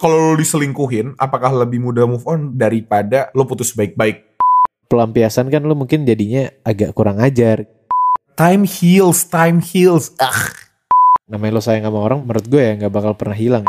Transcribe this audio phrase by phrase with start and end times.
[0.00, 4.24] kalau lo diselingkuhin, apakah lebih mudah move on daripada lo putus baik-baik?
[4.88, 7.68] Pelampiasan kan lo mungkin jadinya agak kurang ajar.
[8.32, 10.16] Time heals, time heals.
[10.16, 10.48] Ah.
[11.28, 13.68] Namanya lo sayang sama orang, menurut gue ya nggak bakal pernah hilang.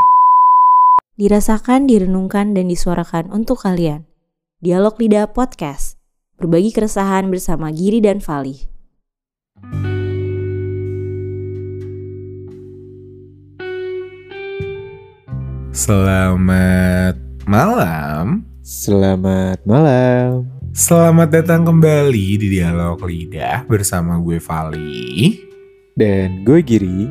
[1.20, 4.08] Dirasakan, direnungkan, dan disuarakan untuk kalian.
[4.64, 6.00] Dialog Lidah Podcast.
[6.40, 8.72] Berbagi keresahan bersama Giri dan Fali.
[15.72, 17.16] Selamat
[17.48, 18.44] malam.
[18.60, 20.44] Selamat malam.
[20.76, 25.32] Selamat datang kembali di Dialog Lidah bersama gue Vali.
[25.96, 27.08] Dan gue Giri.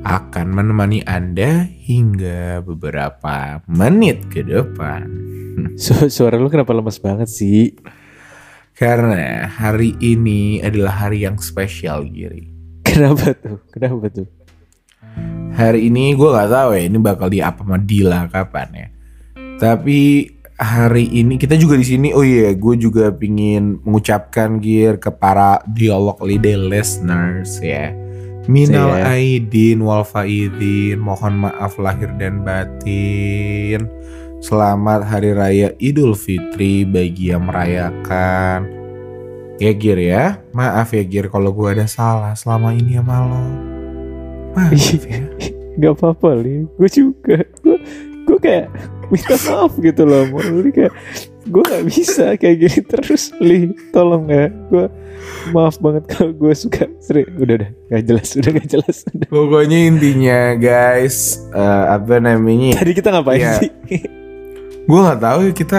[0.00, 5.04] Akan menemani Anda hingga beberapa menit ke depan.
[5.76, 7.76] Su suara lu kenapa lemas banget sih?
[8.72, 12.48] Karena hari ini adalah hari yang spesial Giri.
[12.80, 13.60] Kenapa tuh?
[13.68, 14.37] Kenapa tuh?
[15.58, 18.88] Hari ini gue gak tahu ya ini bakal di apa sama Dila kapan ya.
[19.58, 22.14] Tapi hari ini kita juga di sini.
[22.14, 27.90] Oh iya, gue juga pingin mengucapkan gear ke para dialog lidah listeners ya.
[28.46, 33.90] Minal Saya- aidin wal faidin, mohon maaf lahir dan batin.
[34.38, 38.70] Selamat hari raya Idul Fitri bagi yang merayakan.
[39.58, 43.77] Ya Gir ya, maaf ya Gir kalau gue ada salah selama ini sama lo.
[44.56, 44.72] Maaf
[45.04, 45.20] ya.
[45.78, 46.66] Gak apa-apa li.
[46.74, 47.38] Gue juga.
[47.62, 47.76] Gue
[48.28, 48.66] gue kayak
[49.08, 50.26] minta maaf gitu loh.
[50.28, 50.92] Mau li kayak
[51.48, 53.72] gue gak bisa kayak gini terus li.
[53.90, 54.50] Tolong ya.
[54.68, 54.86] Gue
[55.50, 57.30] maaf banget kalau gue suka sering.
[57.38, 58.28] Udah udah gak jelas.
[58.34, 58.96] Udah gak jelas.
[59.08, 59.28] Udah.
[59.30, 62.74] Pokoknya intinya guys, eh, apa namanya?
[62.76, 63.54] Tadi kita ngapain Iya.
[63.62, 63.70] sih?
[64.88, 65.78] Gue nggak tahu ya kita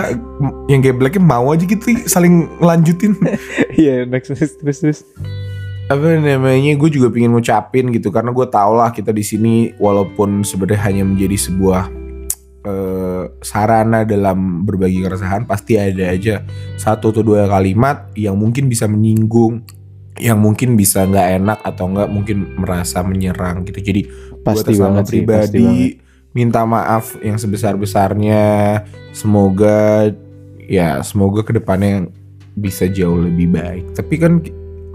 [0.70, 3.18] yang gebleknya mau aja gitu saling ngelanjutin.
[3.74, 5.00] Iya next next terus terus.
[5.90, 6.78] Apa namanya?
[6.78, 11.04] Gue juga pengen ngucapin gitu karena gue tau lah kita di sini walaupun sebenarnya hanya
[11.04, 11.84] menjadi sebuah
[12.64, 16.46] eh, sarana dalam berbagi keresahan pasti ada aja
[16.78, 19.66] satu atau dua kalimat yang mungkin bisa menyinggung
[20.20, 24.02] yang mungkin bisa nggak enak atau nggak mungkin merasa menyerang gitu jadi
[24.40, 25.22] Pasti gue banget sih.
[25.24, 25.96] Pasti banget.
[26.36, 28.84] minta maaf yang sebesar besarnya
[29.16, 30.12] semoga
[30.68, 32.12] ya semoga ke depannya
[32.60, 34.44] bisa jauh lebih baik tapi kan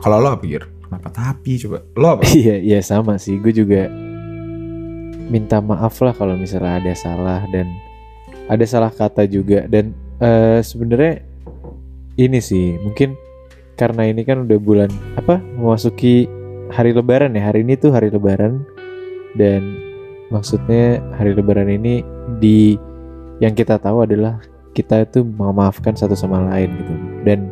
[0.04, 0.74] kalau lo apa Gir?
[0.94, 1.59] Kenapa tapi?
[1.59, 2.22] Coba lo apa?
[2.38, 3.34] Iya iya sama sih.
[3.43, 3.91] Gue juga
[5.27, 7.66] minta maaf lah kalau misalnya ada salah dan
[8.47, 9.66] ada salah kata juga.
[9.66, 9.91] Dan
[10.22, 11.27] eh, sebenarnya
[12.15, 13.19] ini sih mungkin
[13.75, 16.31] karena ini kan udah bulan apa memasuki
[16.71, 17.50] hari lebaran ya.
[17.50, 18.62] Hari ini tuh hari lebaran.
[19.34, 19.83] Dan
[20.31, 22.06] maksudnya hari lebaran ini
[22.38, 22.78] di
[23.43, 24.38] yang kita tahu adalah
[24.78, 26.94] kita itu memaafkan satu sama lain gitu.
[27.27, 27.50] Dan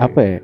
[0.00, 0.36] apa ya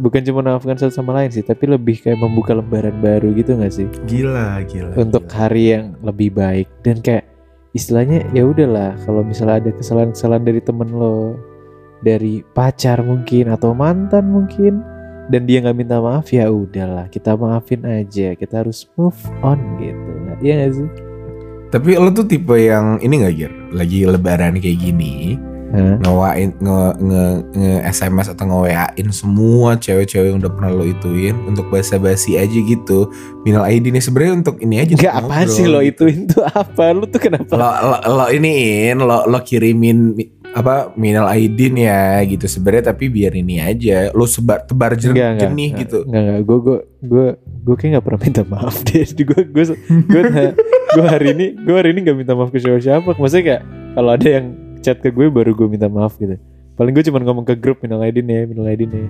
[0.00, 3.72] bukan cuma memaafkan satu sama lain sih tapi lebih kayak membuka lembaran baru gitu nggak
[3.72, 5.36] sih gila gila untuk gila.
[5.36, 7.28] hari yang lebih baik dan kayak
[7.76, 11.36] istilahnya ya udahlah kalau misalnya ada kesalahan-kesalahan dari temen lo
[12.00, 14.80] dari pacar mungkin atau mantan mungkin
[15.28, 20.10] dan dia nggak minta maaf ya udahlah kita maafin aja kita harus move on gitu
[20.40, 20.88] ya nggak sih
[21.70, 23.52] tapi lo tuh tipe yang ini gak Gir?
[23.70, 25.38] lagi lebaran kayak gini
[25.70, 25.96] Hah?
[25.98, 27.22] ngewain nge, nge,
[27.52, 32.58] nge SMS atau nge WA-in semua cewek-cewek yang udah pernah lo ituin untuk basa-basi aja
[32.58, 33.06] gitu.
[33.40, 34.92] Minal aidin nih sebenarnya untuk ini aja.
[34.92, 36.04] Nggak apaan ngobrol sih lo gitu.
[36.04, 40.90] ituin tuh apa lu tuh kenapa Lo, lo, lo iniin, lo, lo kirimin mi- apa
[40.92, 45.78] minal aidin ya gitu sebenarnya tapi biar ini aja lo sebar tebar jer- Enggak, enggak,
[45.78, 45.98] gitu.
[46.02, 46.38] Enggak, enggak.
[46.42, 47.26] Gue, gue, gue,
[47.62, 49.06] gue kayak nggak pernah minta maaf deh.
[49.06, 50.22] Gue, gue, gue,
[50.90, 53.14] gue hari ini, gue hari ini nggak minta maaf ke siapa-siapa.
[53.14, 53.62] Maksudnya kayak
[53.94, 54.46] kalau ada yang
[54.80, 56.36] chat ke gue baru gue minta maaf gitu.
[56.74, 59.06] Paling gue cuma ngomong ke grup minal aidin ya, minal aidin ya.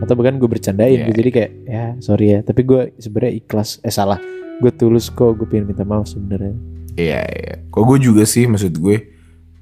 [0.00, 0.92] Atau bahkan gue bercandain.
[0.92, 1.18] Iya, gitu.
[1.24, 2.38] Jadi kayak ya sorry ya.
[2.40, 3.80] Tapi gue sebenarnya ikhlas.
[3.80, 4.20] Eh salah.
[4.60, 5.34] Gue tulus kok.
[5.34, 6.52] Gue pengen minta maaf sebenarnya.
[6.94, 7.54] Iya iya.
[7.68, 9.14] Kok gue juga sih maksud gue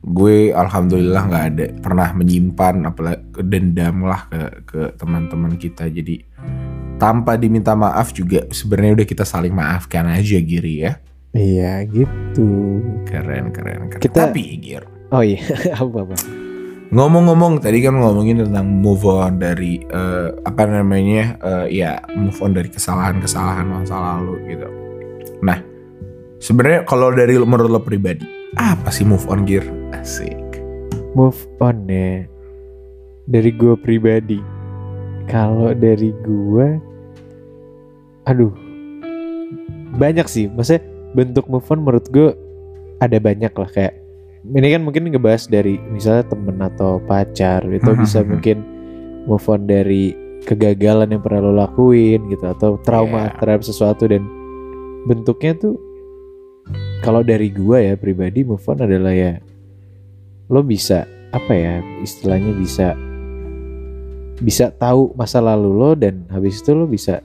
[0.03, 6.27] gue alhamdulillah nggak ada pernah menyimpan apalagi dendam lah ke ke teman-teman kita jadi
[6.99, 10.99] tanpa diminta maaf juga sebenarnya udah kita saling maafkan aja Giri ya
[11.33, 12.83] Iya gitu.
[13.07, 14.83] keren keren keren Kita- tapi Gir
[15.13, 15.45] Oh iya.
[15.81, 16.17] apa apa.
[16.93, 22.53] ngomong-ngomong tadi kan ngomongin tentang move on dari eh, apa namanya eh, ya move on
[22.53, 24.69] dari kesalahan-kesalahan masa lalu gitu
[25.41, 25.57] nah
[26.37, 28.29] sebenarnya kalau dari menurut lo pribadi
[28.61, 29.65] apa sih move on Gir
[29.97, 30.37] asik
[31.17, 32.29] move on ya
[33.25, 34.45] dari gue pribadi
[35.33, 36.77] kalau dari gue
[38.29, 38.53] aduh
[39.97, 40.85] banyak sih maksudnya
[41.17, 42.37] bentuk move on menurut gue
[43.01, 44.02] ada banyak lah kayak
[44.45, 48.29] ini kan mungkin ngebahas dari misalnya temen atau pacar itu Mhm, bisa mhm.
[48.29, 48.57] mungkin
[49.25, 50.13] move on dari
[50.43, 53.39] kegagalan yang pernah lo lakuin gitu atau trauma Iya.
[53.39, 54.27] terhadap sesuatu dan
[55.05, 55.79] bentuknya tuh
[57.01, 59.39] kalau dari gua ya pribadi move on adalah ya
[60.47, 62.99] lo bisa apa ya istilahnya bisa
[64.43, 67.23] bisa tahu masa lalu lo dan habis itu lo bisa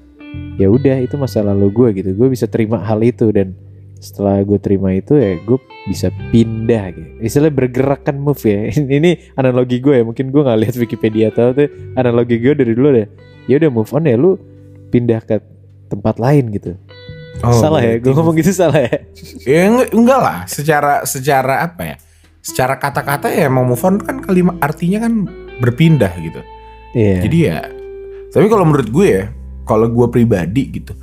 [0.56, 3.58] ya udah itu masa lalu gue gitu gue bisa terima hal itu dan
[3.98, 5.60] setelah gue terima itu ya gue
[5.90, 7.10] bisa pindah gitu.
[7.22, 8.70] Istilah bergerak kan move ya.
[9.00, 10.04] Ini analogi gue ya.
[10.06, 13.08] Mungkin gue nggak lihat Wikipedia atau tuh analogi gue dari dulu deh.
[13.50, 14.16] Ya udah move on ya.
[14.16, 14.38] Lu
[14.94, 15.42] pindah ke
[15.90, 16.78] tempat lain gitu.
[17.42, 18.02] Salah ya?
[18.02, 18.98] Gue ngomong gitu salah ya?
[19.48, 21.96] Ya enggak, enggak lah, secara secara apa ya?
[22.44, 25.28] Secara kata-kata ya mau move on kan kalimat artinya kan
[25.64, 26.42] berpindah gitu.
[26.96, 27.20] iya.
[27.24, 27.60] Jadi ya
[28.32, 29.24] tapi kalau menurut gue ya,
[29.64, 30.94] kalau gue pribadi gitu.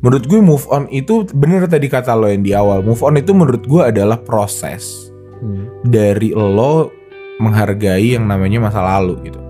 [0.00, 2.80] Menurut gue move on itu bener tadi kata lo yang di awal.
[2.80, 5.08] Move on itu menurut gue adalah proses
[5.40, 5.72] Hmm.
[5.88, 6.92] dari lo
[7.40, 9.40] menghargai yang namanya masa lalu gitu.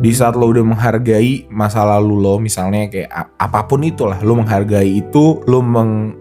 [0.00, 5.04] Di saat lo udah menghargai masa lalu lo, misalnya kayak apa pun itulah, lo menghargai
[5.04, 6.16] itu, lo meng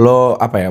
[0.00, 0.70] lo apa ya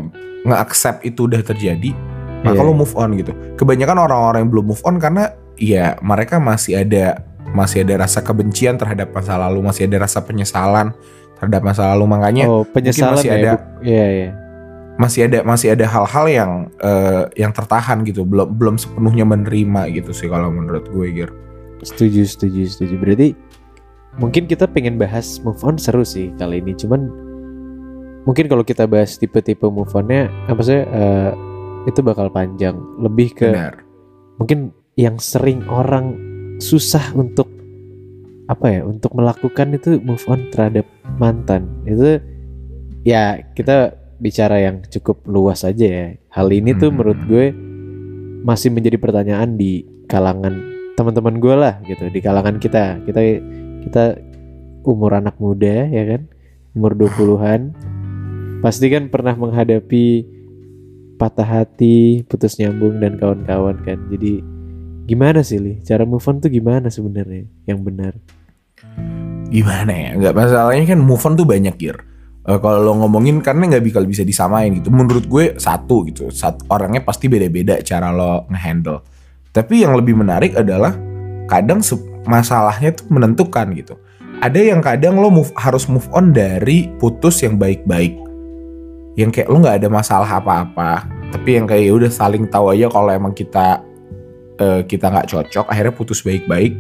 [0.50, 1.94] nge-accept itu udah terjadi,
[2.42, 2.66] maka Iya.
[2.66, 3.32] lo move on gitu.
[3.54, 7.22] Kebanyakan orang-orang yang belum move on karena ya mereka masih ada
[7.54, 10.90] masih ada rasa kebencian terhadap masa lalu, masih ada rasa penyesalan
[11.42, 14.30] terhadap masa lalu, makanya oh penyesalan masih ya ada- iya iya
[15.02, 20.14] masih ada masih ada hal-hal yang eh, yang tertahan gitu belum belum sepenuhnya menerima gitu
[20.14, 21.32] sih kalau menurut gue Gir
[21.82, 22.94] Setuju, setuju, setuju.
[23.02, 23.34] Berarti
[24.22, 26.78] mungkin kita pengen bahas move on seru sih kali ini.
[26.78, 27.10] Cuman
[28.30, 31.32] mungkin kalau kita bahas tipe-tipe move onnya, apa sih eh,
[31.90, 32.78] itu bakal panjang.
[33.02, 33.82] Lebih ke benar
[34.38, 36.18] mungkin yang sering orang
[36.58, 37.50] susah untuk
[38.52, 40.84] apa ya, untuk melakukan itu move on terhadap
[41.16, 41.72] mantan.
[41.88, 42.20] Itu
[43.08, 46.08] ya kita bicara yang cukup luas aja ya.
[46.36, 47.00] Hal ini tuh Hmm.
[47.00, 47.46] menurut gue
[48.44, 50.60] masih menjadi pertanyaan di kalangan
[51.00, 52.12] teman-teman gue lah gitu.
[52.12, 53.00] Di kalangan kita.
[53.08, 53.22] Kita
[53.88, 54.04] kita
[54.84, 56.28] umur anak muda ya kan?
[56.76, 57.72] Umur 20-an
[58.62, 60.28] pasti kan pernah menghadapi
[61.18, 63.98] patah hati putus nyambung dan kawan-kawan kan.
[64.12, 64.44] Jadi
[65.10, 65.74] gimana sih li?
[65.82, 67.50] Cara move on tuh gimana sebenarnya?
[67.66, 68.14] Yang benar
[69.52, 70.10] gimana ya?
[70.16, 71.98] Nggak masalahnya kan move on tuh banyak Gir.
[72.42, 74.90] Eh, kalau lo ngomongin karena nggak bisa bisa disamain gitu.
[74.90, 76.32] Menurut gue satu gitu.
[76.32, 79.04] Saat orangnya pasti beda-beda cara lo ngehandle.
[79.52, 80.96] Tapi yang lebih menarik adalah
[81.52, 81.84] kadang
[82.26, 84.00] masalahnya tuh menentukan gitu.
[84.42, 88.16] Ada yang kadang lo move harus move on dari putus yang baik-baik.
[89.20, 92.92] Yang kayak lo nggak ada masalah apa-apa tapi yang kayak ya udah saling tahu aja
[92.92, 93.80] kalau emang kita
[94.60, 96.76] eh, kita nggak cocok akhirnya putus baik-baik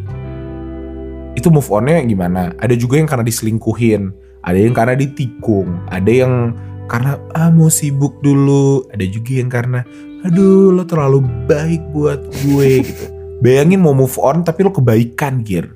[1.36, 2.51] itu move onnya gimana?
[2.60, 6.57] Ada juga yang karena diselingkuhin ada yang karena ditikung ada yang
[6.89, 8.83] karena ah mau sibuk dulu.
[8.92, 9.80] Ada juga yang karena
[10.22, 13.06] aduh lo terlalu baik buat gue gitu.
[13.42, 15.72] Bayangin mau move on tapi lo kebaikan gear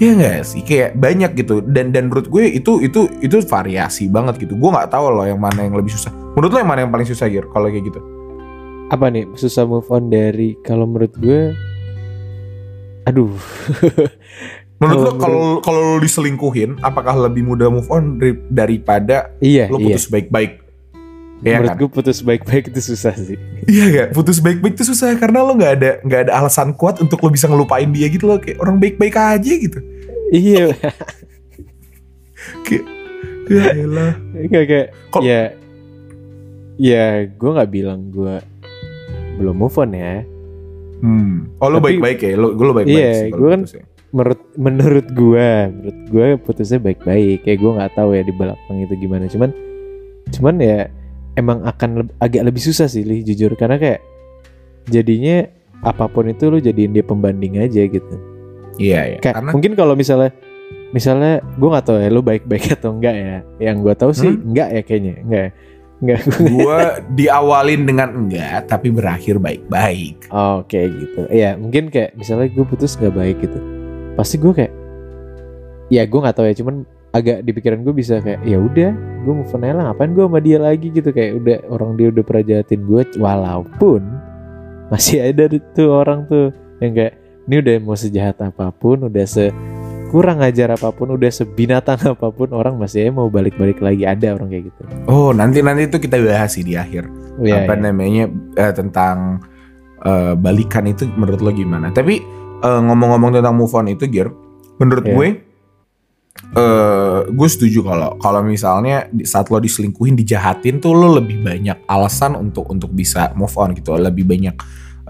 [0.00, 0.64] ya nggak sih?
[0.64, 1.60] Kayak banyak gitu.
[1.60, 4.56] Dan dan menurut gue itu itu itu variasi banget gitu.
[4.56, 6.10] Gue nggak tahu loh yang mana yang lebih susah.
[6.34, 8.00] Menurut lo yang mana yang paling susah gear kalau kayak gitu?
[8.90, 9.28] Apa nih?
[9.36, 11.54] Susah move on dari kalau menurut gue
[13.10, 13.34] aduh
[14.80, 19.76] menurut lo Kalau kalau lo diselingkuhin apakah lebih mudah move on dari- daripada iya lo
[19.76, 20.52] iya putus baik-baik
[21.40, 21.78] Iya menurut kan?
[21.78, 24.08] gue putus baik-baik itu susah sih Iya gak?
[24.12, 27.44] Putus baik-baik itu susah karena lo nggak ada nggak ada alasan kuat untuk lo bisa
[27.44, 29.80] ngelupain dia gitu loh kayak orang baik-baik aja gitu.
[30.30, 30.68] iya
[32.62, 32.84] Kayak
[33.48, 34.12] ya elah.
[34.32, 35.40] Enggak kayak Kok- ya
[36.76, 38.36] ya gue nggak bilang gue
[39.36, 40.24] belum move on ya
[41.00, 41.48] Hmm.
[41.56, 42.32] Oh lo Tapi- baik-baik ya?
[42.34, 43.84] Lo gue baik-baik Iya, sih kalau gua kan- ya.
[44.10, 48.94] menurut menurut gue menurut gue putusnya baik-baik kayak gue nggak tahu ya di belakang itu
[48.96, 49.50] gimana cuman
[50.30, 50.78] cuman ya
[51.34, 54.02] emang akan leb- agak lebih susah sih li jujur karena kayak
[54.86, 55.46] jadinya
[55.80, 58.14] apa pun itu lu jadiin dia pembanding aja gitu
[58.76, 59.18] Iya ya.
[59.20, 60.34] kayak Karena mungkin kalau misalnya
[60.90, 64.42] misalnya gue nggak tahu ya lu baik-baik atau enggak ya yang gue tahu sih Hmm?
[64.44, 65.50] enggak ya kayaknya enggak ya?
[66.00, 66.20] Enggak
[66.52, 66.78] gue
[67.14, 70.28] diawalin dengan enggak tapi berakhir baik-baik.
[70.32, 73.58] Oh kayak gitu Iya mungkin kayak misalnya gue putus gak baik gitu
[74.16, 74.72] Pasti gue kayak
[75.90, 78.90] Ya gue gak tahu ya Cuman agak di pikiran gue bisa kayak ya udah
[79.26, 82.22] gue move on lah ngapain gue sama dia lagi gitu kayak udah orang dia udah
[82.22, 84.02] pernah jahatin gue walaupun
[84.94, 87.14] masih ada tuh orang tuh yang kayak
[87.50, 89.50] ini udah mau sejahat apa pun udah se
[90.10, 94.34] kurang ajar apa pun udah sebinatang apa pun orang masih aja mau balik-balik lagi ada
[94.34, 97.06] orang kayak gitu Oh nanti nanti itu kita bahas sih di akhir.
[97.40, 97.82] Iya, apa iya.
[97.88, 98.24] namanya
[98.58, 99.40] eh, tentang
[100.02, 101.94] eh, balikan itu menurut lo gimana?
[101.94, 102.20] Tapi
[102.60, 104.28] eh, ngomong-ngomong tentang move on itu, Gir,
[104.76, 105.14] menurut Iya.
[105.14, 105.28] gue,
[106.58, 112.36] eh gue setuju kalau kalau misalnya saat lo diselingkuhin, dijahatin tuh lo lebih banyak alasan
[112.36, 114.54] untuk untuk bisa move on gitu, lebih banyak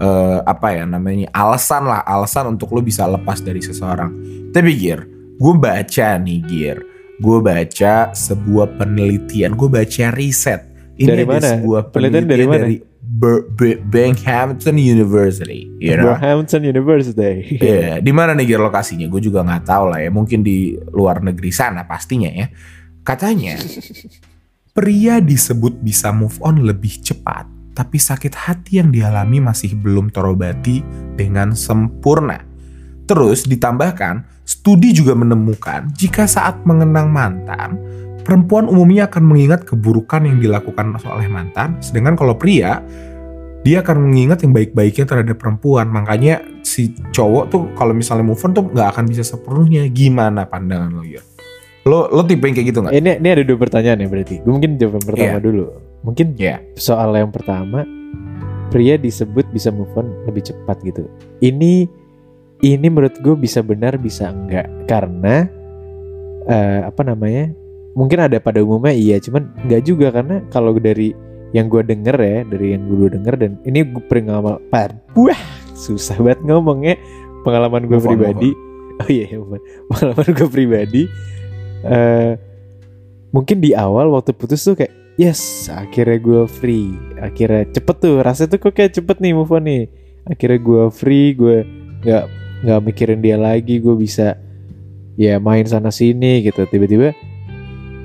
[0.01, 4.09] eh, apa ya namanya alasan lah, alasan untuk lo bisa lepas dari seseorang.
[4.49, 5.05] Tapi Gir,
[5.37, 6.77] gue baca nih Gir,
[7.21, 10.67] gue baca sebuah penelitian, gue baca riset
[10.97, 11.47] Ini Dari ada mana?
[11.57, 12.89] sebuah Penelitian penelitian dari dari, mana?
[13.01, 15.65] Ber- Ber- Binghamton University.
[15.81, 16.13] You know?
[16.13, 17.33] Hampton University.
[17.61, 19.09] Iya, di mana nih Gir, lokasinya?
[19.09, 20.09] Gue juga nggak tahu lah ya.
[20.13, 22.49] Mungkin di luar negeri sana pastinya ya.
[23.01, 23.57] Katanya
[24.71, 30.83] pria disebut bisa move on lebih cepat, tapi sakit hati yang dialami masih belum terobati
[31.15, 32.43] dengan sempurna.
[33.07, 37.75] Terus ditambahkan, studi juga menemukan jika saat mengenang mantan,
[38.23, 42.79] perempuan umumnya akan mengingat keburukan yang dilakukan oleh mantan, sedangkan kalau pria
[43.61, 45.85] dia akan mengingat yang baik-baiknya terhadap perempuan.
[45.89, 49.85] Makanya si cowok tuh kalau misalnya move on tuh nggak akan bisa sepenuhnya.
[49.89, 51.21] Gimana pandangan lo ya?
[51.81, 52.93] Lo lo tipe yang kayak gitu nggak?
[52.93, 54.35] ini ini ada dua pertanyaan ya berarti.
[54.45, 55.41] Gue mungkin jawaban pertama Iya.
[55.41, 55.65] dulu.
[56.05, 56.55] Mungkin Iya.
[56.77, 57.85] soal yang pertama
[58.69, 61.09] pria disebut bisa move on lebih cepat gitu.
[61.41, 61.89] Ini
[62.61, 65.49] ini menurut gue bisa benar bisa enggak karena
[66.45, 67.49] eh, apa namanya?
[67.91, 71.11] Mungkin ada pada umumnya iya, cuman enggak juga karena kalau dari
[71.51, 74.61] yang gue denger ya, dari yang gue denger dan ini gue pengalaman
[75.11, 75.41] wah
[75.75, 76.95] susah banget ngomongnya
[77.43, 78.49] pengalaman gue on, pribadi.
[79.01, 79.57] Oh iya, on.
[79.91, 81.03] pengalaman gue pribadi.
[81.85, 82.37] Eh
[83.31, 86.91] mungkin di awal waktu putus tuh kayak yes akhirnya gue free.
[87.21, 89.87] Akhirnya cepet tuh rasanya tuh kok kayak cepet nih move on nih.
[90.27, 91.57] Akhirnya gue free gue
[92.03, 92.25] nggak
[92.61, 94.35] nggak mikirin dia lagi gue bisa
[95.15, 96.67] ya main sana sini gitu.
[96.67, 97.15] Tiba-tiba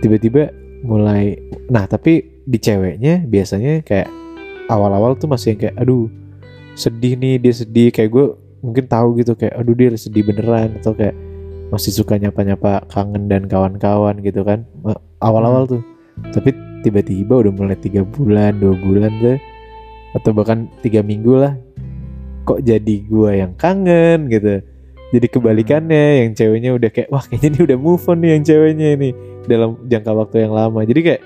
[0.05, 0.53] tiba-tiba
[0.87, 1.41] mulai
[1.73, 4.07] nah tapi di ceweknya biasanya kayak
[4.71, 6.07] awal-awal tuh masih yang kayak aduh
[6.79, 7.89] sedih nih dia sedih.
[7.91, 8.27] Kayak gue
[8.63, 10.79] mungkin tahu gitu kayak aduh dia sedih beneran.
[10.79, 11.19] Atau kayak
[11.71, 14.63] masih suka nyapa-nyapa kangen dan kawan-kawan gitu kan.
[15.19, 15.83] Awal-awal tuh.
[16.31, 16.55] Tapi
[16.87, 19.39] tiba-tiba udah mulai tiga bulan dua bulan tuh.
[20.15, 21.59] Atau bahkan tiga minggu lah.
[22.47, 24.63] Kok jadi gua yang kangen gitu.
[25.11, 28.89] Jadi kebalikannya yang ceweknya udah kayak wah kayaknya ini udah move on nih yang ceweknya
[28.95, 29.09] ini
[29.51, 30.87] dalam jangka waktu yang lama.
[30.87, 31.23] Jadi kayak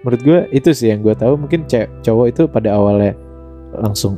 [0.00, 1.36] menurut gua itu sih yang gua tahu.
[1.36, 1.68] Mungkin
[2.00, 3.12] cowok itu pada awalnya
[3.76, 4.16] langsung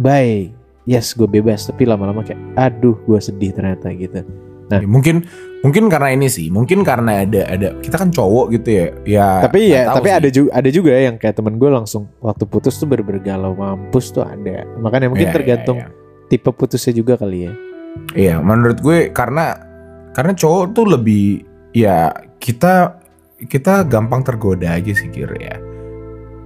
[0.00, 0.48] bye
[0.88, 1.68] yes gue bebas.
[1.68, 4.24] Tapi lama-lama kayak aduh gua sedih ternyata gitu
[4.72, 4.80] Nah.
[4.80, 5.28] Ya, mungkin
[5.60, 8.86] mungkin karena ini sih, mungkin karena ada ada kita kan cowok gitu ya.
[9.04, 9.28] Ya.
[9.44, 10.16] tapi ya tapi sih.
[10.16, 14.12] ada juga ada juga yang kayak temen gue langsung waktu putus tuh bener-bener galau mampus
[14.12, 15.88] tuh ada makanya mungkin Iya, iya, tergantung iya.
[16.28, 17.52] tipe putusnya juga kali ya
[18.14, 19.54] Iya, menurut gue karena
[20.14, 22.98] karena cowok tuh lebih ya kita
[23.46, 25.56] kita gampang tergoda aja sih kira ya.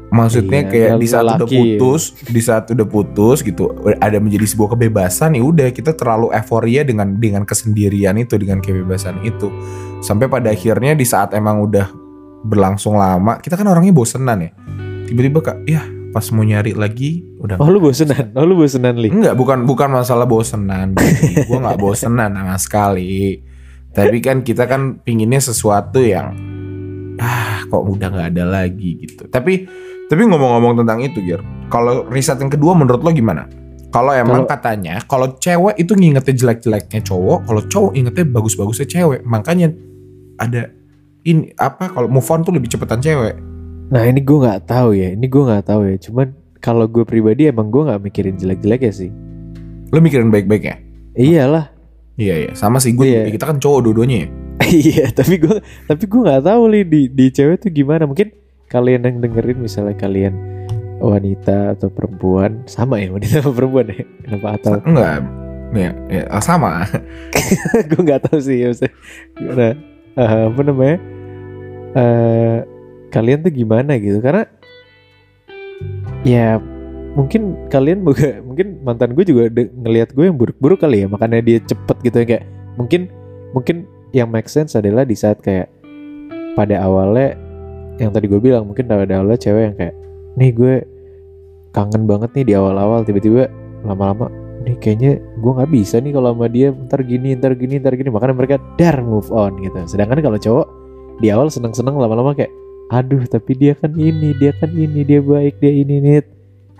[0.08, 1.60] Maksudnya Iya, kayak di saat udah lelaki ya.
[1.60, 3.68] putus, di saat udah putus gitu,
[4.00, 9.20] ada menjadi sebuah kebebasan ya udah kita terlalu euforia dengan dengan kesendirian itu, dengan kebebasan
[9.20, 9.52] itu.
[10.00, 11.92] Sampai pada akhirnya di saat emang udah
[12.40, 14.50] berlangsung lama, kita kan orangnya bosenan ya.
[15.04, 19.12] Tiba-tiba kak, ya pas mau nyari lagi udah oh lu bosenan oh lu bosenan li
[19.12, 20.96] Enggak, bukan bukan masalah bosenan.
[21.48, 23.44] gue nggak bosenan sama sekali.
[23.92, 26.32] Tapi kan kita kan pinginnya sesuatu yang
[27.18, 29.28] ah kok udah nggak ada lagi gitu.
[29.28, 29.68] Tapi
[30.08, 31.40] tapi ngomong-ngomong tentang itu, Gir.
[31.68, 33.44] Kalau riset yang kedua menurut lo gimana?
[33.88, 39.20] Kalau emang Kalau- katanya kalau cewek itu ngingetnya jelek-jeleknya cowok, kalau cowok ingetnya bagus-bagusnya cewek.
[39.24, 39.72] Makanya
[40.36, 40.68] ada
[41.24, 43.36] ini apa kalau move on tuh lebih cepetan cewek.
[43.88, 46.28] nah ini gue nggak tahu ya ini gue nggak tahu ya cuman
[46.60, 49.08] kalau gue pribadi emang gue nggak mikirin jelek-jelek ya sih
[49.88, 50.76] Lo mikirin baik-baik ya?
[51.14, 51.72] iyalah
[52.14, 53.08] Iya iya, sama sih gue.
[53.08, 53.30] Iya.
[53.30, 54.28] Kita kan cowok dua-duanya ya.
[54.84, 58.28] iya tapi gue tapi gue nggak tahu li di di cewek tuh gimana mungkin
[58.68, 60.34] kalian yang dengerin misalnya kalian
[60.98, 65.20] wanita atau perempuan sama ya wanita atau perempuan ya kenapa atau Enggak.
[65.68, 66.88] Ya, ya sama.
[67.92, 68.72] gue nggak tahu sih ya
[69.36, 69.76] gimana
[70.16, 70.96] eh, apa namanya
[71.92, 72.58] eh
[73.12, 74.48] kalian tuh gimana gitu karena
[76.24, 76.56] ya
[77.16, 81.58] mungkin kalian juga mungkin mantan gue juga ngelihat gue yang buruk-buruk kali ya makanya dia
[81.60, 82.44] cepet gitu ya kayak
[82.76, 83.00] mungkin
[83.52, 83.76] mungkin
[84.12, 85.68] yang make sense adalah di saat kayak
[86.56, 87.36] pada awalnya
[87.98, 89.94] yang tadi gue bilang mungkin pada awalnya cewek yang kayak
[90.38, 90.74] nih gue
[91.74, 93.50] kangen banget nih di awal-awal tiba-tiba
[93.82, 94.30] lama-lama
[94.62, 98.08] nih kayaknya gue nggak bisa nih kalau sama dia ntar gini ntar gini ntar gini
[98.10, 100.66] makanya mereka dar move on gitu sedangkan kalau cowok
[101.18, 102.50] di awal seneng-seneng lama-lama kayak
[102.88, 106.22] aduh tapi dia kan ini dia kan ini dia baik dia ini nih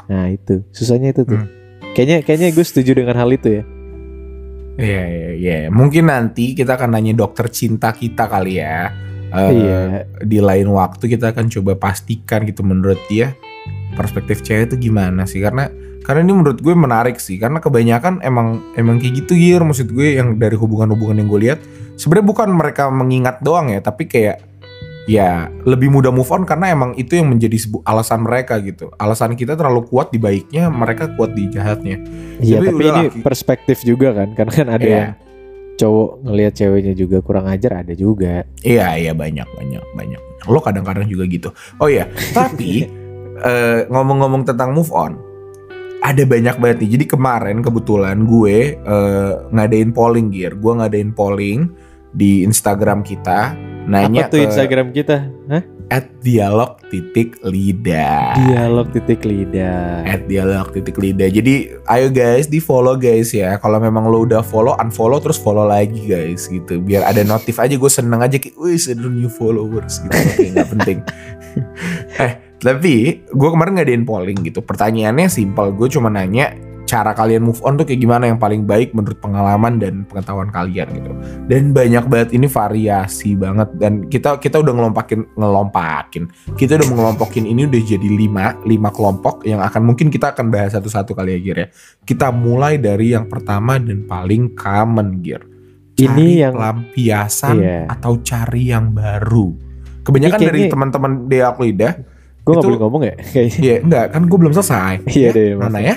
[0.08, 1.50] nah itu susahnya itu tuh Hmm.
[1.92, 3.64] kayaknya kayaknya gue setuju dengan hal itu ya
[4.78, 5.56] Iya, iya, iya.
[5.74, 8.94] Mungkin nanti kita akan nanya dokter cinta kita kali ya.
[9.28, 9.80] Eh, iya
[10.24, 13.36] Di lain waktu kita akan coba pastikan gitu menurut dia
[13.94, 15.40] perspektif cewek itu gimana sih?
[15.42, 15.68] Karena
[16.04, 17.36] karena ini menurut gue menarik sih.
[17.36, 19.60] Karena kebanyakan emang emang kayak gitu gir.
[19.60, 21.58] Maksud gue yang dari hubungan-hubungan yang gue lihat
[22.00, 24.40] sebenarnya bukan mereka mengingat doang ya, tapi kayak
[25.08, 28.92] ya lebih mudah move on karena emang itu yang menjadi alasan mereka gitu.
[29.00, 31.96] Alasan kita terlalu kuat di baiknya, mereka kuat di jahatnya.
[32.40, 34.96] iya Tapi tapi ini perspektif juga kan karena kan ada Iya.
[34.96, 35.08] yang
[35.78, 38.42] cowok ngelihat ceweknya juga kurang ajar ada juga.
[38.66, 40.20] Iya iya banyak banyak banyak.
[40.50, 41.54] Lo kadang-kadang juga gitu.
[41.78, 42.90] Oh iya, tapi
[43.38, 45.16] eh, ngomong-ngomong tentang move on,
[46.02, 46.90] ada banyak banget nih.
[46.98, 51.70] Jadi kemarin kebetulan gue eh, ngadain polling gear, gue ngadain polling
[52.10, 53.54] di Instagram kita,
[53.86, 55.30] nanya Apa tuh ke Instagram kita?
[55.46, 55.77] Hah?
[55.88, 58.36] At dialog titik lidah.
[58.48, 60.04] Dialog titik lidah.
[60.04, 61.32] at dialog titik lidah.
[61.32, 63.56] Jadi ayo guys di follow guys ya.
[63.56, 66.80] Kalau memang lo udah follow, unfollow terus follow lagi guys gitu.
[66.80, 70.16] Biar ada notif aja gue seneng aja kayak, wih ada new followers gitu.
[70.52, 70.98] Nggak penting.
[72.20, 74.60] eh tapi gue kemarin ngadain polling gitu.
[74.60, 75.72] Pertanyaannya simpel.
[75.72, 76.52] Gue cuma nanya
[76.88, 80.88] cara kalian move on tuh kayak gimana yang paling baik menurut pengalaman dan pengetahuan kalian
[80.88, 81.12] gitu.
[81.44, 86.32] Dan banyak banget ini variasi banget dan kita kita udah ngelompakin ngelompakin.
[86.56, 90.72] Kita udah ngelompokin ini udah jadi lima lima kelompok yang akan mungkin kita akan bahas
[90.72, 91.68] satu-satu kali ya Gir ya.
[92.00, 95.44] Kita mulai dari yang pertama dan paling common Gir.
[95.94, 97.78] Ini Cari yang- pelampiasan Iya.
[97.90, 99.52] atau cari yang baru.
[100.06, 101.94] Kebanyakan Ini dari teman-teman Deak Lidah
[102.48, 103.14] Gue gak boleh ngomong ya?
[103.60, 105.04] Iya, enggak kan gue belum selesai.
[105.04, 105.48] Iya Ya, deh.
[105.52, 105.94] maaf, Mana ya?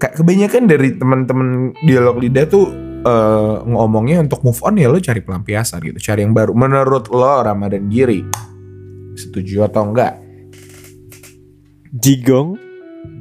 [0.00, 2.72] Kebanyakan dari teman-teman dialog lidah tuh
[3.04, 6.56] eh, ngomongnya untuk move on ya lo cari pelampiasan gitu, cari yang baru.
[6.56, 8.24] Menurut lo Ramadan Giri
[9.20, 10.16] setuju atau enggak?
[11.90, 12.56] Jigong,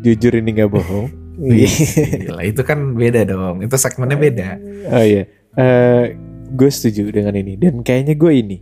[0.06, 1.12] jujur ini gak bohong.
[1.40, 3.64] Gila, itu kan beda dong.
[3.64, 4.50] Itu segmennya beda.
[4.92, 5.24] oh iya,
[5.58, 6.04] Eh
[6.50, 8.58] gue setuju dengan ini dan kayaknya gue ini.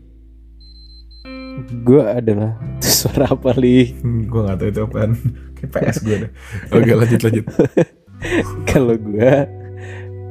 [1.81, 2.55] Gue adalah
[2.85, 3.91] suara apa li?
[3.99, 5.11] Hmm, gue gak tahu itu apaan.
[5.57, 6.31] Kayak PS gue deh.
[6.71, 7.45] Oke lanjut lanjut.
[8.69, 9.31] Kalau gue,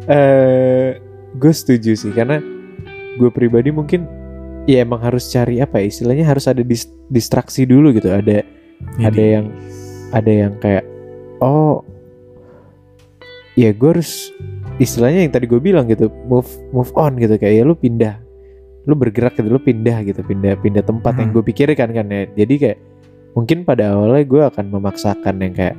[0.07, 0.89] eh
[1.37, 2.41] gue setuju sih karena
[3.17, 4.05] gue pribadi mungkin
[4.67, 8.11] ya emang harus cari apa ya istilahnya harus ada dis- distraksi dulu gitu.
[8.11, 8.43] Ada
[9.01, 9.47] ada yang
[10.11, 10.85] ada yang kayak
[11.41, 11.81] oh
[13.57, 14.31] ya gue harus
[14.77, 18.21] istilahnya yang tadi gue bilang gitu move move on gitu kayak ya lu pindah
[18.85, 21.41] lu bergerak gitu lu pindah gitu pindah pindah tempat yang Hmm.
[21.41, 22.79] gue pikirkan kan ya jadi kayak
[23.33, 25.77] mungkin pada awalnya gue akan memaksakan yang kayak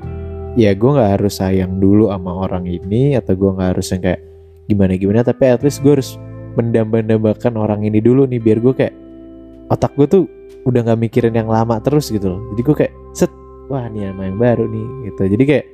[0.58, 4.22] ya gue nggak harus sayang dulu sama orang ini atau gue nggak harus yang kayak
[4.68, 6.18] gimana gimana tapi at least gue harus
[6.58, 8.96] mendamba-dambakan orang ini dulu nih biar gue kayak
[9.70, 10.24] otak gue tuh
[10.68, 12.42] udah nggak mikirin yang lama terus gitu loh.
[12.54, 13.32] Jadi gue kayak set
[13.72, 15.22] wah ini sama yang baru nih gitu.
[15.38, 15.66] Jadi kayak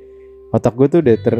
[0.54, 1.36] otak gue tuh udah ter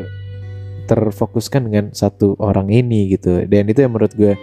[0.84, 3.44] terfokuskan dengan satu orang ini gitu.
[3.46, 4.34] Dan itu yang menurut gue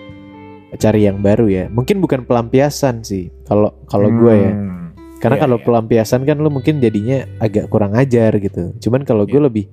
[0.77, 1.65] cari yang baru ya.
[1.67, 4.51] Mungkin bukan pelampiasan sih kalau kalau gue ya.
[4.53, 4.90] Hmm.
[5.21, 5.65] Karena Iya, kalau iya.
[5.69, 8.73] pelampiasan kan lo mungkin jadinya agak kurang ajar gitu.
[8.77, 9.47] Cuman kalau gue Iya.
[9.47, 9.65] lebih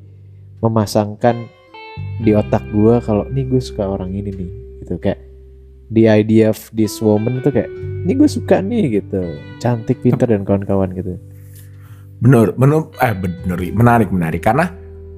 [0.61, 1.49] memasangkan
[2.21, 4.51] di otak gue kalau nih gue suka orang ini nih
[4.85, 5.01] gitu.
[5.01, 5.21] Kayak
[5.89, 7.71] the idea of this woman tuh kayak
[8.05, 9.23] ini gue suka nih gitu.
[9.59, 11.17] Cantik pintar dan kawan-kawan gitu.
[12.19, 14.43] Bener, bener, eh bener, menarik, menarik.
[14.43, 14.69] Karena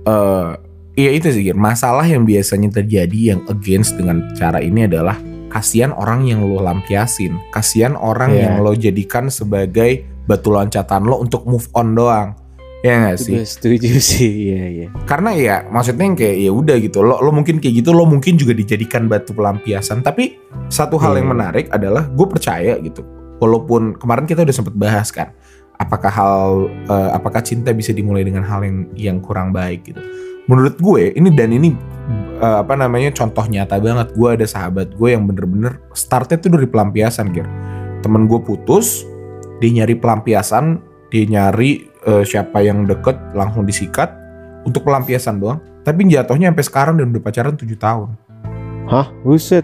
[0.00, 0.50] eh
[0.94, 5.16] iya itu sih masalah yang biasanya terjadi yang against dengan cara ini adalah
[5.50, 8.40] kasihan orang yang lo lampiasin, kasihan orang Iya.
[8.46, 12.38] yang lo jadikan sebagai batu loncatan lo untuk move on doang,
[12.80, 13.34] ya nggak sih?
[13.34, 17.34] gue setuju sih iya iya Karena ya maksudnya yang kayak ya udah gitu, lo lo
[17.34, 20.00] mungkin kayak gitu, lo mungkin juga dijadikan batu pelampiasan.
[20.00, 20.38] Tapi
[20.70, 21.34] satu hal yang Iya.
[21.34, 23.02] menarik adalah gue percaya gitu,
[23.42, 25.34] walaupun kemarin kita udah sempet bahas kan,
[25.76, 26.44] apakah hal
[26.86, 29.98] eh, apakah cinta bisa dimulai dengan hal yang yang kurang baik gitu.
[30.46, 31.74] Menurut gue ini dan ini
[32.38, 34.14] eh, apa namanya contoh nyata banget.
[34.14, 37.46] Gue ada sahabat gue yang bener-bener startnya tuh dari pelampiasan gitu.
[38.00, 39.04] Temen gue putus,
[39.60, 44.08] dia nyari pelampiasan, dia nyari eh, siapa yang deket langsung disikat
[44.64, 45.60] untuk pelampiasan doang.
[45.80, 48.08] Tapi jatuhnya sampai sekarang dan udah pacaran 7 tahun.
[48.90, 49.62] hah buset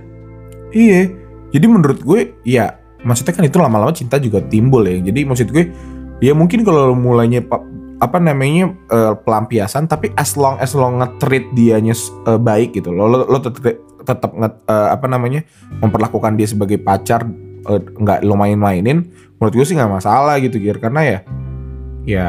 [0.70, 1.10] Iya.
[1.50, 5.00] Jadi menurut gue ya maksudnya kan itu lama-lama cinta juga timbul ya.
[5.00, 5.72] Jadi maksud gue
[6.20, 7.62] ya mungkin kalau mulainya pa-
[7.96, 11.96] apa namanya eh, pelampiasan tapi as long as lo nge-treat dianya
[12.28, 12.92] eh, baik gitu.
[12.92, 15.40] Lo lo, lo tetep tetap nge- eh, apa namanya
[15.80, 17.24] memperlakukan dia sebagai pacar
[17.68, 21.18] eh, nggak lo main-mainin menurut gue sih nggak masalah gitu Gir karena ya
[22.06, 22.26] ya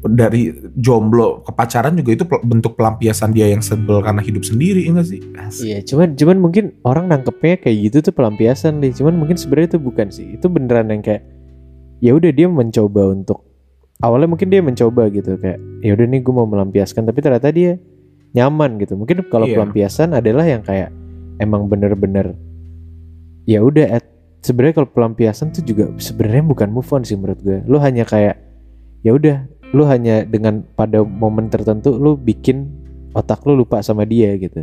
[0.00, 0.48] dari
[0.80, 5.08] jomblo ke pacaran juga itu bentuk pelampiasan dia yang sebel karena hidup sendiri ya nggak
[5.12, 5.20] sih?
[5.36, 5.64] Asik.
[5.68, 8.96] Iya, cuman cuman mungkin orang nangkepnya kayak gitu tuh pelampiasan deh.
[8.96, 10.40] Cuman mungkin sebenarnya itu bukan sih.
[10.40, 11.20] Itu beneran yang kayak
[12.00, 13.44] ya udah dia mencoba untuk
[14.00, 17.76] awalnya mungkin dia mencoba gitu kayak ya udah nih gue mau melampiaskan tapi ternyata dia
[18.32, 18.96] nyaman gitu.
[18.96, 19.60] Mungkin kalau Iya.
[19.60, 20.88] pelampiasan adalah yang kayak
[21.44, 22.32] emang bener-bener
[23.50, 24.10] ya udah at-
[24.46, 27.58] sebenarnya kalau pelampiasan tuh juga sebenarnya bukan move on sih menurut gue.
[27.66, 28.38] Lu hanya kayak
[29.02, 29.42] ya udah
[29.74, 32.70] lu hanya dengan pada momen tertentu lu bikin
[33.10, 34.62] otak lu lupa sama dia gitu.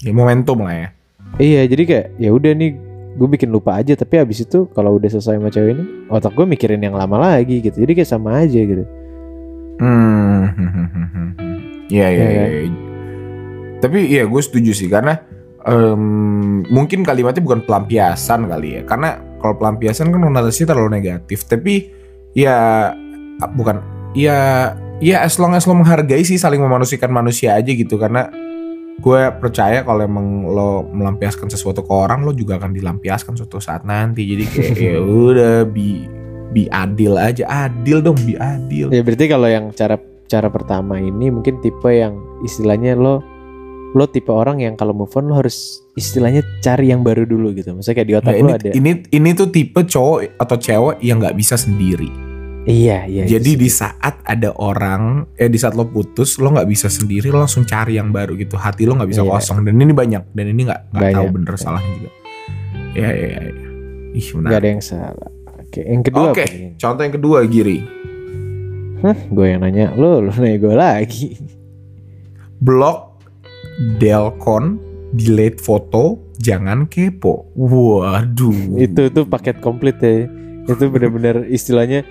[0.00, 0.88] Ya momentum lah ya.
[1.36, 2.70] Iya jadi kayak ya udah nih
[3.14, 6.46] gue bikin lupa aja tapi abis itu kalau udah selesai sama cewek ini otak gue
[6.50, 8.84] mikirin yang lama lagi gitu jadi kayak sama aja gitu.
[9.78, 10.48] Hmm.
[11.92, 12.70] Iya iya Iya iya.
[13.78, 15.20] Tapi iya gue setuju sih karena
[15.64, 18.82] em, mungkin kalimatnya bukan pelampiasan kali ya.
[18.84, 21.48] Karena kalau pelampiasan kan konotasinya terlalu negatif.
[21.48, 21.90] Tapi
[22.36, 22.90] ya
[23.40, 23.80] ah, bukan
[24.16, 24.72] ya
[25.02, 27.96] ya as long as lo menghargai sih saling memanusiakan manusia aja gitu.
[27.96, 28.28] Karena
[28.94, 33.82] gue percaya kalau emang lo melampiaskan sesuatu ke orang lo juga akan dilampiaskan suatu saat
[33.82, 34.24] nanti.
[34.24, 34.96] Jadi kayak ya
[35.28, 36.06] udah bi
[36.54, 37.44] bi adil aja.
[37.48, 38.92] Adil dong bi adil.
[38.94, 43.33] Ya berarti kalau yang cara cara pertama ini mungkin tipe yang istilahnya lo
[43.94, 47.70] lo tipe orang yang kalau move on lo harus istilahnya cari yang baru dulu gitu.
[47.72, 48.70] Maksudnya kayak di otak Nah, lo ini, ada.
[48.74, 52.10] ini ini tuh tipe cowok atau cewek yang nggak bisa sendiri.
[52.64, 53.22] Iya iya.
[53.28, 57.28] Jadi itu di saat ada orang, eh di saat lo putus, lo nggak bisa sendiri,
[57.28, 58.56] lo langsung cari yang baru gitu.
[58.56, 59.30] Hati lo nggak bisa Iya.
[59.30, 59.62] kosong.
[59.62, 62.10] Dan ini banyak, dan ini nggak nggak tahu bener salahnya juga.
[62.94, 63.40] Ya ya ya.
[63.44, 63.68] ya.
[64.10, 64.58] Ih nggak menarik.
[64.58, 65.30] ada yang salah.
[65.60, 67.78] Oke yang kedua Oke, contoh yang kedua Giri,
[69.02, 71.26] Hah, gue yang nanya lo lo nanya gue lagi.
[72.56, 73.03] blok
[73.98, 74.78] Delcon,
[75.14, 77.50] delete foto, jangan kepo.
[77.58, 78.78] Waduh.
[78.78, 80.30] itu tuh paket komplit ya.
[80.64, 82.06] Itu bener-bener istilahnya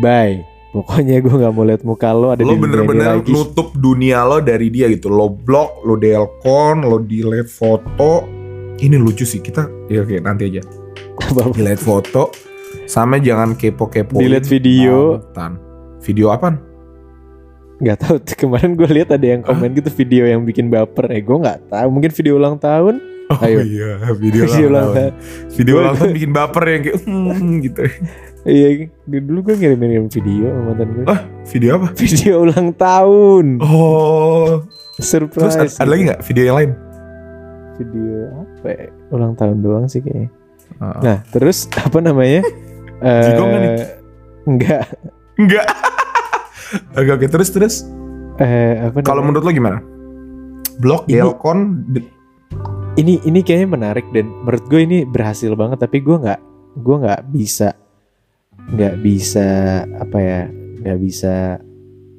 [0.00, 0.40] bye.
[0.76, 3.32] Pokoknya gue nggak mau lihat muka lo ada lo di bener-bener lagi.
[3.32, 8.28] nutup dunia lo dari dia gitu lo blok lo delcon lo delete foto
[8.84, 10.60] ini lucu sih kita ya oke nanti aja
[11.56, 12.28] delete foto
[12.84, 15.16] sama jangan kepo-kepo Delete video.
[16.04, 16.60] video apa
[17.76, 21.12] Gak tahu kemarin gue lihat ada yang komen gitu video yang bikin baper.
[21.12, 21.88] Eh gue nggak tahu.
[21.90, 22.96] Mungkin video ulang tahun.
[23.26, 23.58] oh Ayo.
[23.58, 25.12] iya video, Video ulang tahun
[25.50, 27.82] video ulang tahun bikin baper yang kayak hmm, gitu
[28.46, 28.66] Iya,
[29.02, 31.04] dulu gue ngirim-ngirim video sama mantan gue.
[31.10, 33.46] ah video apa Video ulang tahun.
[33.58, 34.62] oh
[34.96, 35.58] Surprise.
[35.58, 36.70] terus ada, ada lagi nggak video yang lain
[37.74, 38.14] Video
[38.46, 38.86] apa ya?
[39.10, 40.30] Ulang tahun doang sih kayaknya.
[40.78, 40.98] Ah.
[41.02, 42.46] Nah, terus apa namanya?
[43.02, 43.70] Nggak nih?
[43.74, 43.86] Eh,
[44.46, 44.82] Enggak.
[45.34, 45.66] enggak
[46.98, 47.26] oke oke.
[47.30, 47.74] Terus terus?
[48.36, 49.78] Eh, kalau menurut lo gimana?
[50.76, 52.04] Blok delcon de-
[53.00, 54.28] ini ini kayaknya menarik dan.
[54.44, 56.40] Menurut gue ini berhasil banget tapi gue nggak
[56.76, 57.72] gue nggak bisa
[58.76, 59.48] nggak bisa
[60.00, 60.40] apa ya
[60.84, 61.60] nggak bisa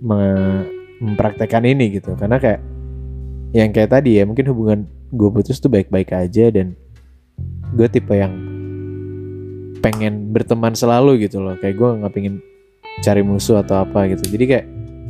[0.02, 0.66] me-
[1.02, 2.18] mempraktekkan ini gitu.
[2.18, 2.62] Karena kayak
[3.54, 4.80] yang kayak tadi ya mungkin hubungan
[5.14, 6.74] gue putus tuh baik-baik aja dan
[7.78, 8.34] gue tipe yang
[9.86, 11.54] pengen berteman selalu gitu loh.
[11.62, 12.42] Kayak gue nggak pengen
[13.00, 14.66] cari musuh atau apa gitu jadi kayak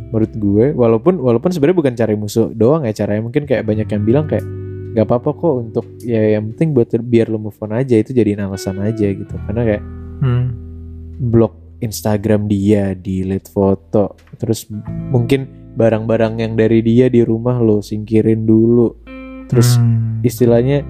[0.08, 4.04] menurut gue walaupun walaupun sebenarnya bukan cari musuh doang ya caranya mungkin kayak banyak yang
[4.04, 4.44] bilang kayak
[4.88, 8.40] nggak apa-apa kok untuk ya yang penting buat biar lo move on aja itu jadiin
[8.40, 9.84] alasan aja gitu karena kayak
[10.18, 10.50] Hmm.
[11.22, 14.66] blok Instagram dia delete foto terus
[15.14, 15.46] mungkin
[15.78, 18.98] barang-barang yang dari dia di rumah lo singkirin dulu
[19.46, 20.26] terus Hmm.
[20.26, 20.82] istilahnya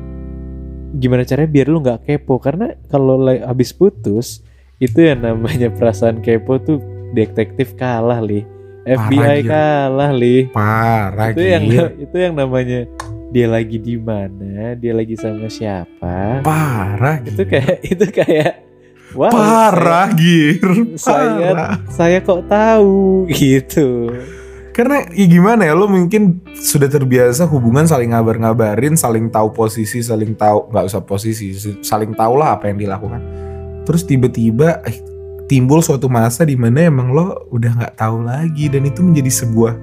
[0.95, 4.39] gimana caranya biar lu nggak kepo karena kalau la- habis putus
[4.77, 6.77] itu yang namanya perasaan kepo tuh
[7.17, 8.45] detektif kalah li
[8.85, 9.49] FBI gila.
[9.49, 11.89] kalah li parah itu yang Gir.
[12.05, 12.85] itu yang namanya
[13.33, 17.57] dia lagi di mana dia lagi sama siapa parah itu Gir.
[17.57, 18.53] kayak itu kayak
[19.17, 20.61] wow parah gir
[20.93, 21.69] saya parah.
[21.89, 24.13] saya kok tahu gitu
[24.77, 30.37] karena ya gimana ya lo mungkin sudah terbiasa hubungan saling ngabar-ngabarin saling tahu posisi saling
[30.37, 31.49] tahu nggak usah posisi
[31.81, 33.46] saling tahu lah apa yang dilakukan
[33.87, 34.99] terus tiba-tiba eh,
[35.47, 38.67] timbul suatu masa di mana emang lo udah nggak tahu lagi.
[38.67, 39.73] Dan itu menjadi sebuah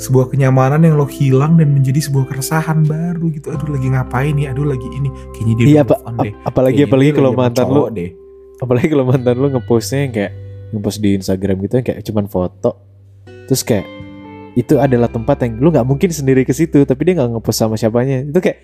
[0.00, 3.52] sebuah kenyamanan yang lo hilang dan menjadi sebuah keresahan baru gitu.
[3.52, 4.56] Aduh lagi ngapain ya?
[4.56, 5.12] Aduh lagi ini.
[5.36, 6.32] Kayaknya dia iya apa on deh.
[6.32, 8.10] ap- apalagi Kayaknya apalagi kalau mantan cowok deh.
[8.60, 10.32] apalagi kalau mantan lu ngepostnya yang kayak
[10.72, 12.70] ngepost di Instagram gitu yang kayak cuman foto.
[13.44, 13.86] Terus kayak
[14.56, 17.76] itu adalah tempat yang lu nggak mungkin sendiri ke situ tapi dia nggak ngepost sama
[17.76, 18.24] siapanya.
[18.24, 18.58] Itu kayak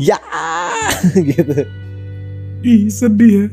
[0.00, 0.16] ya!
[1.28, 1.56] Gitu.
[2.60, 3.44] Ih sedih ya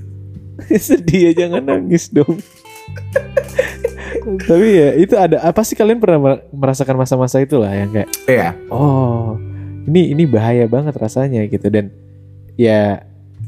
[0.88, 2.38] sedih ya jangan nangis dong.
[4.50, 8.50] Tapi ya itu ada apa sih kalian pernah mer- merasakan masa-masa itulah yang kayak Iya.
[8.68, 9.40] oh
[9.88, 11.68] ini ini bahaya banget rasanya gitu.
[11.72, 11.92] Dan
[12.60, 13.04] ya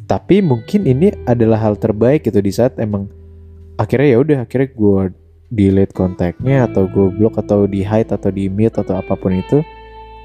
[0.05, 3.05] tapi mungkin ini adalah hal terbaik gitu di saat emang
[3.77, 5.01] akhirnya ya udah akhirnya gue
[5.49, 9.61] delete kontaknya atau gue blok atau di hide atau di mute atau apa pun itu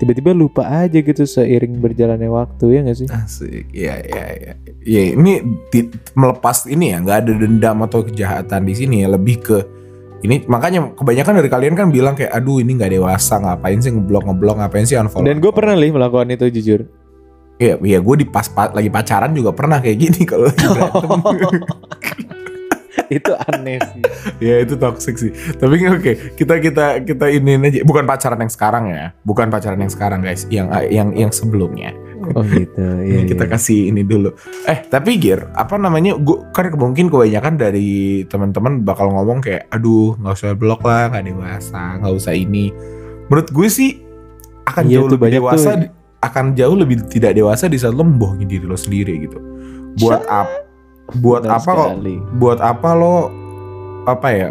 [0.05, 3.09] tiba-tiba lupa aja gitu seiring berjalannya waktu ya gak sih?
[3.09, 4.53] Asik, ya ya ya.
[4.85, 5.41] Ya ini
[5.73, 9.59] ti- melepas ini ya, nggak ada dendam atau kejahatan di sini ya, lebih ke
[10.21, 14.25] ini makanya kebanyakan dari kalian kan bilang kayak aduh ini nggak dewasa ngapain sih ngeblok
[14.25, 15.25] ngeblok ngapain sih unfollow?
[15.25, 16.81] Dan gue pernah nih melakukan itu jujur.
[17.57, 21.21] Ya ya gue di pas pa- lagi pacaran juga pernah kayak gini kalau lagi berantem.
[23.17, 24.03] itu aneh sih
[24.41, 28.85] ya itu toxic sih tapi oke kita kita kita ini aja bukan pacaran yang sekarang
[28.91, 31.93] ya bukan pacaran yang sekarang guys yang yang yang sebelumnya
[32.33, 33.53] oh gitu iya, kita iya.
[33.53, 34.33] kasih ini dulu.
[34.65, 36.17] Eh tapi Gir, apa namanya?
[36.17, 41.25] Gue kan mungkin kebanyakan dari teman-teman bakal ngomong kayak, aduh nggak usah blok lah, nggak
[41.29, 42.73] dewasa, nggak usah ini.
[43.29, 44.01] Menurut gue sih
[44.65, 45.91] akan Iya jauh lebih dewasa, tuh.
[46.25, 49.39] akan jauh lebih tidak dewasa di saat lo membohongi diri lo sendiri gitu.
[50.01, 50.64] Buat apa?
[51.21, 51.91] Buat Benar apa kok?
[52.41, 53.17] Buat apa lo
[54.09, 54.51] apa ya?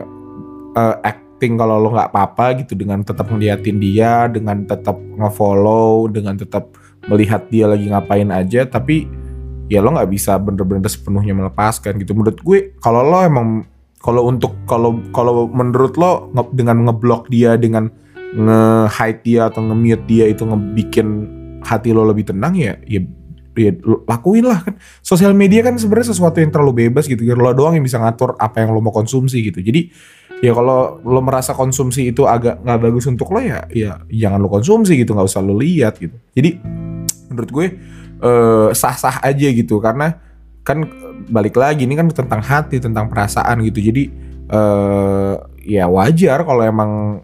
[0.74, 6.34] eh, acting kalau lo nggak apa-apa gitu dengan tetap ngeliatin dia, dengan tetap ngefollow, dengan
[6.34, 6.74] tetap
[7.06, 9.06] melihat dia lagi ngapain aja, tapi
[9.70, 12.18] ya lo nggak bisa bener-bener sepenuhnya melepaskan gitu.
[12.18, 13.66] Menurut gue kalau lo emang
[14.04, 17.88] kalau untuk kalau kalau menurut lo nge- dengan ngeblok dia dengan
[18.34, 21.08] nge-hide dia atau nge-mute dia itu ngebikin
[21.64, 23.00] hati lo lebih tenang ya ya
[23.56, 23.72] ya
[24.10, 24.76] lakuin lah kan.
[25.06, 27.22] Sosial media kan sebenarnya sesuatu yang terlalu bebas gitu.
[27.34, 29.62] Lo doang yang bisa ngatur apa yang lo mau konsumsi gitu.
[29.62, 29.90] Jadi
[30.44, 34.50] ya kalau lo merasa konsumsi itu agak nggak bagus untuk lo ya ya jangan lo
[34.50, 35.14] konsumsi gitu.
[35.14, 36.18] Nggak usah lo lihat gitu.
[36.34, 36.50] Jadi
[37.30, 37.66] menurut gue
[38.22, 39.78] eh, sah-sah aja gitu.
[39.80, 40.14] Karena
[40.64, 40.84] kan
[41.30, 43.80] balik lagi ini kan tentang hati tentang perasaan gitu.
[43.80, 44.04] Jadi
[44.44, 47.24] eh ya wajar kalau emang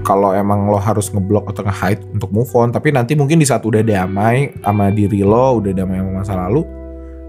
[0.00, 3.62] kalau emang lo harus ngeblok atau nge-hide untuk move on tapi nanti mungkin di saat
[3.62, 6.62] udah damai sama diri lo udah damai sama masa lalu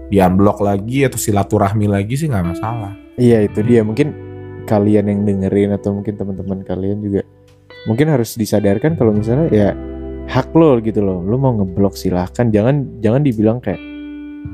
[0.08, 2.92] di unblock lagi atau silaturahmi lagi sih nggak masalah.
[3.16, 3.80] Iya itu dia.
[3.80, 4.12] Mungkin
[4.68, 7.24] kalian yang dengerin atau mungkin teman-teman kalian juga
[7.88, 9.68] mungkin harus disadarkan kalau misalnya ya
[10.28, 11.24] hak lo gitu loh.
[11.24, 12.52] Lo mau ngeblok silahkan.
[12.52, 13.80] Jangan jangan dibilang kayak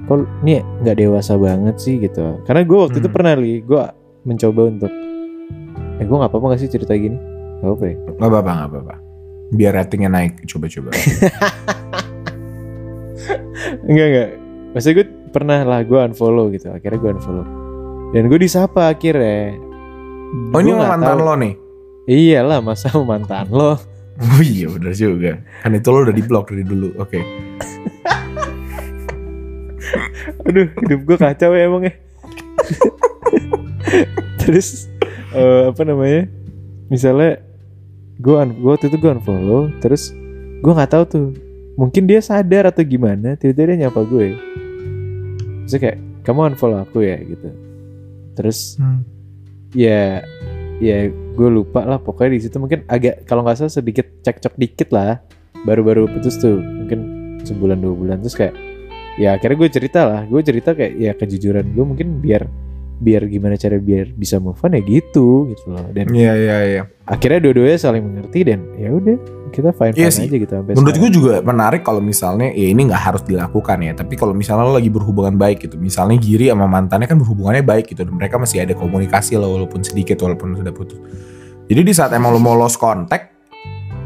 [0.07, 2.39] kok ini nggak dewasa banget sih gitu.
[2.47, 3.17] Karena gue waktu itu Hmm.
[3.19, 3.59] pernah li.
[3.59, 3.83] Gue
[4.23, 4.93] mencoba untuk
[5.99, 7.19] eh gue nggak apa-apa gak sih cerita gini
[7.59, 8.95] Gak apa ya nggak apa-apa nggak apa-apa.
[9.55, 10.91] Biar ratingnya naik coba-coba.
[13.89, 14.31] Enggak enggak
[14.73, 16.71] maksudnya gue pernah lah gue unfollow gitu.
[16.73, 17.47] Akhirnya gue unfollow.
[18.13, 19.57] Dan gue disapa akhirnya.
[20.53, 21.25] Oh ini mantan tahu.
[21.25, 21.55] lo nih?
[22.09, 23.77] Iyalah masa mantan lo?
[24.19, 25.39] Oh iya bener juga.
[25.63, 27.23] Kan itu lo udah di blok dari dulu Oke.
[30.51, 31.95] Aduh, hidup gue kacau ya emang ya.
[34.43, 34.91] terus
[35.31, 36.27] eh, apa namanya?
[36.91, 37.47] Misalnya
[38.19, 40.13] gue gue waktu itu gue unfollow, terus
[40.63, 41.29] gue nggak tahu tuh.
[41.79, 44.35] Mungkin dia sadar atau gimana, tiba-tiba dia nyapa gue.
[45.67, 47.49] Terus kayak kamu unfollow aku ya gitu.
[48.35, 48.79] Terus
[49.75, 50.23] ya
[50.79, 54.89] ya gue lupa lah pokoknya di situ mungkin agak kalau nggak salah sedikit cekcok dikit
[54.95, 55.19] lah
[55.67, 56.99] baru-baru putus tuh mungkin
[57.43, 58.55] sebulan dua bulan terus kayak
[59.19, 62.47] ya akhirnya gue cerita lah gue cerita kayak ya kejujuran gue mungkin biar
[62.99, 66.83] biar gimana cara biar bisa move on ya gitu gitu loh dan Iya iya iya
[67.07, 69.17] akhirnya dua-duanya saling mengerti dan ya udah
[69.49, 70.27] kita fine fine Iya sih.
[70.29, 73.97] aja gitu sampai Menurut gue juga menarik kalau misalnya ya ini nggak harus dilakukan ya.
[73.97, 77.97] Tapi kalau misalnya lo lagi berhubungan baik gitu, misalnya Giri sama mantannya kan berhubungannya baik
[77.97, 81.01] gitu, dan mereka masih ada komunikasi lah walaupun sedikit walaupun sudah putus.
[81.65, 83.33] Jadi di saat emang lo mau lost contact,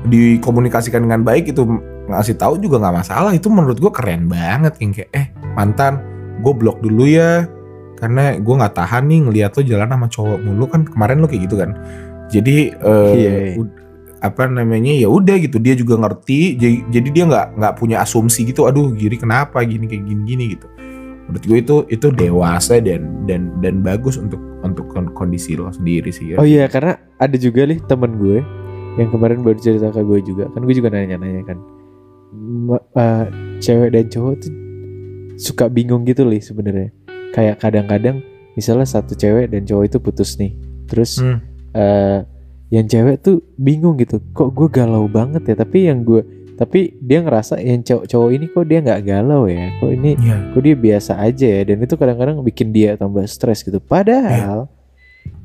[0.06, 1.66] dikomunikasikan dengan baik itu
[2.06, 3.34] ngasih tahu juga nggak masalah.
[3.34, 5.26] Itu menurut gue keren banget yang kayak eh
[5.58, 5.98] mantan,
[6.38, 7.50] gue blok dulu ya
[8.02, 11.46] karena gue nggak tahan nih ngeliat lo jalan sama cowok mulu kan kemarin lo kayak
[11.46, 11.70] gitu kan.
[12.26, 13.62] Jadi eh, Iya, iya.
[14.18, 18.42] apa namanya ya udah gitu dia juga ngerti jadi, jadi dia nggak nggak punya asumsi
[18.46, 20.66] gitu aduh giri kenapa gini kayak gini gini gitu.
[21.30, 26.10] Menurut gue itu itu dewasa dan dan dan bagus untuk untuk kon- kondisi lo sendiri
[26.10, 26.42] sih ya.
[26.42, 28.42] Oh iya karena ada juga nih temen gue
[28.98, 30.50] yang kemarin baru cerita ke gue juga.
[30.50, 31.58] Kan gue juga nanya-nanya kan.
[32.66, 33.24] Ma- eh,
[33.62, 34.52] cewek dan cowok tuh
[35.38, 36.90] suka bingung gitu nih sebenarnya
[37.32, 38.20] kayak kadang-kadang
[38.52, 40.52] misalnya satu cewek dan cowok itu putus nih
[40.86, 41.40] terus Hmm.
[41.72, 42.20] eh
[42.68, 45.60] yang cewek tuh bingung gitu kok gue galau banget ya?
[45.60, 46.24] Tapi yang gue
[46.56, 49.72] tapi dia ngerasa yang cowok cowok ini kok dia nggak galau ya?
[49.76, 50.36] Kok ini Iya.
[50.52, 51.62] kok dia biasa aja ya?
[51.68, 53.76] Dan itu kadang-kadang bikin dia tambah stres gitu.
[53.76, 54.72] Padahal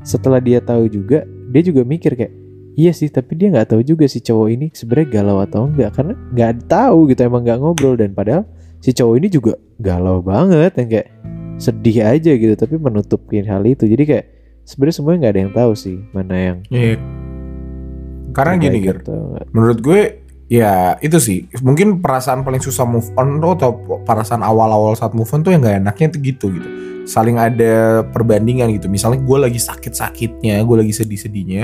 [0.04, 2.32] setelah dia tahu juga dia juga mikir kayak
[2.80, 6.14] iya sih tapi dia nggak tahu juga si cowok ini sebenarnya galau atau enggak karena
[6.32, 7.96] nggak tahu gitu emang nggak ngobrol.
[8.00, 8.48] Dan padahal
[8.80, 11.08] si cowok ini juga galau banget yang kayak
[11.58, 13.90] sedih aja gitu tapi menutupin hal itu.
[13.90, 14.26] Jadi kayak
[14.64, 16.96] sebenarnya semuanya nggak ada yang tahu sih mana yang Iya.
[18.36, 19.02] karena gini Gir.
[19.50, 20.02] menurut gue
[20.48, 21.50] ya itu sih.
[21.60, 23.70] Mungkin perasaan paling susah move on tuh atau
[24.06, 26.70] perasaan awal-awal saat move on tuh yang gak enaknya tuh gitu gitu.
[27.08, 28.92] Saling ada perbandingan gitu.
[28.92, 31.64] Misalnya gue lagi sakit-sakitnya gue lagi sedih-sedihnya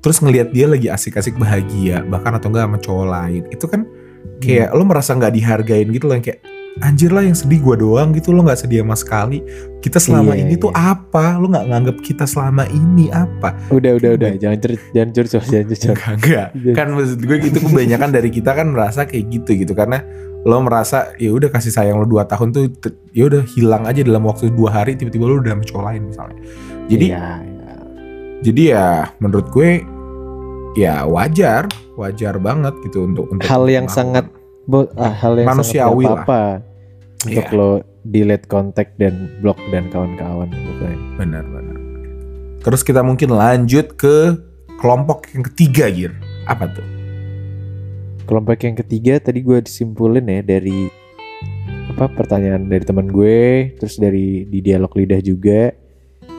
[0.00, 3.42] terus ngelihat dia lagi asik-asik bahagia bahkan atau enggak sama cowok lain.
[3.52, 3.84] Itu kan
[4.40, 6.40] kayak lo merasa nggak dihargain gitu loh yang kayak
[6.80, 9.38] anjir lah yang sedih gue doang gitu lo nggak sedih sama sekali
[9.78, 10.98] kita selama Iya, ini tuh iya.
[10.98, 15.42] apa lo nggak nganggap kita selama ini apa udah udah udah jangan cer jangan curcol
[15.54, 16.48] jangan curcol Enggak, enggak.
[16.58, 16.72] Iya.
[16.74, 20.02] Kan maksud gue itu kebanyakan dari kita kan merasa kayak gitu gitu karena
[20.42, 22.64] lo merasa ya udah kasih sayang lo 2 tahun tuh
[23.14, 26.38] ya udah hilang aja dalam waktu dua hari tiba-tiba lo udah sama cowok lain misalnya.
[26.84, 27.74] Jadi Iya, iya.
[28.42, 28.86] jadi ya
[29.18, 29.70] menurut gue
[30.74, 33.94] ya wajar, wajar banget gitu untuk untuk Hal yang melakukan.
[33.94, 34.26] sangat
[34.64, 36.42] Bo- ah, hal yang Manusiawi sangat apa
[37.24, 37.56] untuk Iya.
[37.56, 37.70] lo
[38.04, 40.98] delete kontak dan blok dan kawan-kawan pokoknya.
[41.16, 41.78] benar-benar.
[42.64, 44.40] Terus kita mungkin lanjut ke
[44.80, 46.12] kelompok yang ketiga Gir.
[46.44, 46.84] Apa tuh?
[48.24, 50.88] kelompok yang ketiga tadi gue disimpulin ya dari
[51.92, 55.70] apa pertanyaan dari teman gue terus dari di dialog lidah juga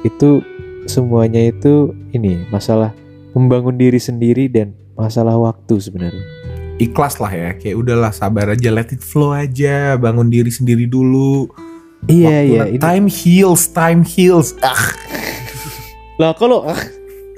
[0.01, 0.41] itu
[0.89, 2.91] semuanya itu ini masalah
[3.37, 6.25] membangun diri sendiri dan masalah waktu sebenarnya
[6.81, 7.49] ikhlas lah ya.
[7.55, 11.47] Kayak udahlah sabar aja let it flow aja bangun diri sendiri dulu.
[12.05, 14.53] Iya Waktu iya ini time heals time heals.
[14.61, 14.75] Ah.
[16.21, 16.77] Lah kalau ah,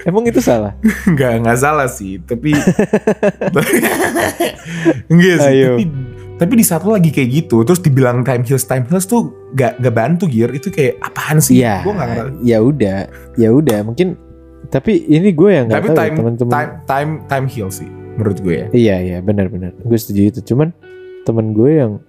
[0.04, 0.76] emang itu salah?
[1.12, 2.52] Nggak nggak salah sih tapi
[5.10, 5.74] enggak sih Ayo.
[5.74, 5.84] tapi
[6.38, 9.74] tapi di saat lo lagi kayak gitu terus dibilang time heals time heals tuh gak
[9.82, 11.58] gak bantu gear itu kayak apaan sih?
[11.58, 12.36] Iya, gue nggak ngerti.
[12.46, 12.98] ya udah,
[13.34, 13.78] ya udah.
[13.82, 14.14] Mungkin
[14.70, 16.52] tapi ini gue yang nggak tahu ya, time teman-teman.
[16.52, 19.72] time time time heals sih menurut gue ya Iya iya benar-benar.
[19.86, 20.40] Gue setuju itu.
[20.52, 20.74] Cuman
[21.22, 22.02] temen gue yang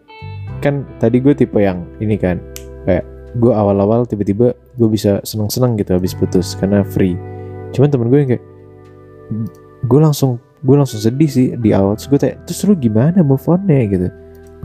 [0.59, 2.41] kan tadi gue tipe yang ini kan
[2.83, 3.05] kayak
[3.37, 7.13] gue awal-awal tiba-tiba gue bisa seneng-seneng gitu habis putus karena free.
[7.77, 8.45] Cuman temen gue yang kayak
[9.85, 11.93] gue langsung gue langsung sedih sih di awal.
[11.95, 14.07] Terus gue tanya terus lu gimana move on-nya gitu.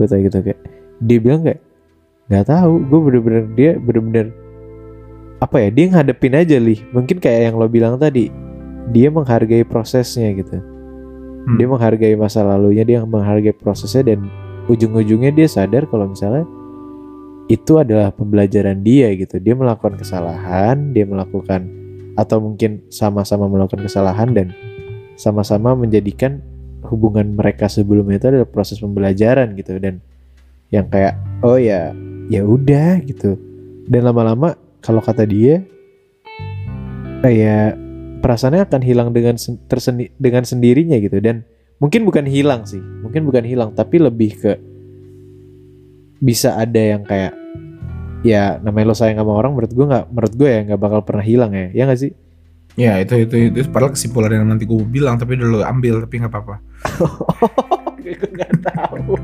[0.01, 0.59] Gue tanya gitu kayak
[1.05, 1.61] dia bilang kayak
[2.33, 2.73] nggak tahu.
[2.89, 4.27] Gue bener-bener dia bener-bener
[5.45, 6.81] apa ya dia ngadepin aja lih.
[6.89, 8.33] Mungkin kayak yang lo bilang tadi
[8.89, 10.74] dia menghargai prosesnya gitu
[11.45, 11.61] Hmm.
[11.61, 14.25] dia menghargai masa lalunya dia menghargai prosesnya dan
[14.65, 16.49] ujung-ujungnya dia sadar kalau misalnya
[17.45, 19.37] itu adalah pembelajaran dia gitu.
[19.37, 21.69] Dia melakukan kesalahan dia melakukan
[22.17, 24.49] atau mungkin sama-sama melakukan kesalahan dan
[25.13, 26.41] sama-sama menjadikan
[26.89, 29.77] hubungan mereka sebelumnya itu adalah proses pembelajaran gitu.
[29.77, 30.01] Dan
[30.73, 31.13] yang kayak
[31.45, 31.93] oh ya
[32.25, 33.37] ya udah gitu.
[33.85, 35.61] Dan lama-lama kalau kata dia
[37.21, 37.84] kayak
[38.25, 41.21] perasaannya akan hilang dengan sen- tersendi- dengan sendirinya gitu.
[41.21, 41.45] Dan
[41.77, 44.53] mungkin bukan hilang sih mungkin bukan hilang tapi lebih ke
[46.23, 47.35] bisa ada yang kayak
[48.23, 51.25] ya namanya lo sayang sama orang menurut gue nggak menurut gue ya nggak bakal pernah
[51.25, 51.67] hilang ya.
[51.75, 52.11] Ya nggak sih?
[52.75, 56.15] Ya itu itu itu padahal kesimpulan yang nanti gue bilang tapi udah lo ambil tapi
[56.19, 56.55] nggak apa-apa.
[58.05, 59.17] Gue nggak tahu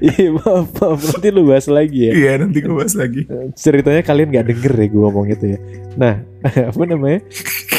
[0.00, 1.00] iya maaf maaf.
[1.02, 2.12] Nanti lu bahas lagi ya.
[2.12, 3.26] Iya nanti gue bahas lagi.
[3.58, 5.58] Ceritanya kalian nggak denger ya gue ngomong itu ya.
[5.98, 6.14] Nah
[6.70, 7.20] apa namanya?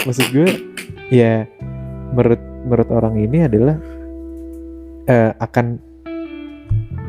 [0.08, 0.50] Maksud gue
[1.12, 1.46] ya
[2.12, 3.76] menurut menurut orang ini adalah
[5.08, 5.80] eh, akan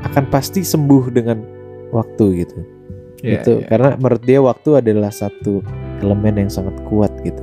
[0.02, 1.38] akan pasti sembuh dengan
[1.94, 2.58] waktu gitu.
[3.22, 3.66] Iya, itu iya.
[3.70, 5.62] karena menurut dia waktu adalah satu
[6.02, 7.42] elemen yang sangat kuat gitu.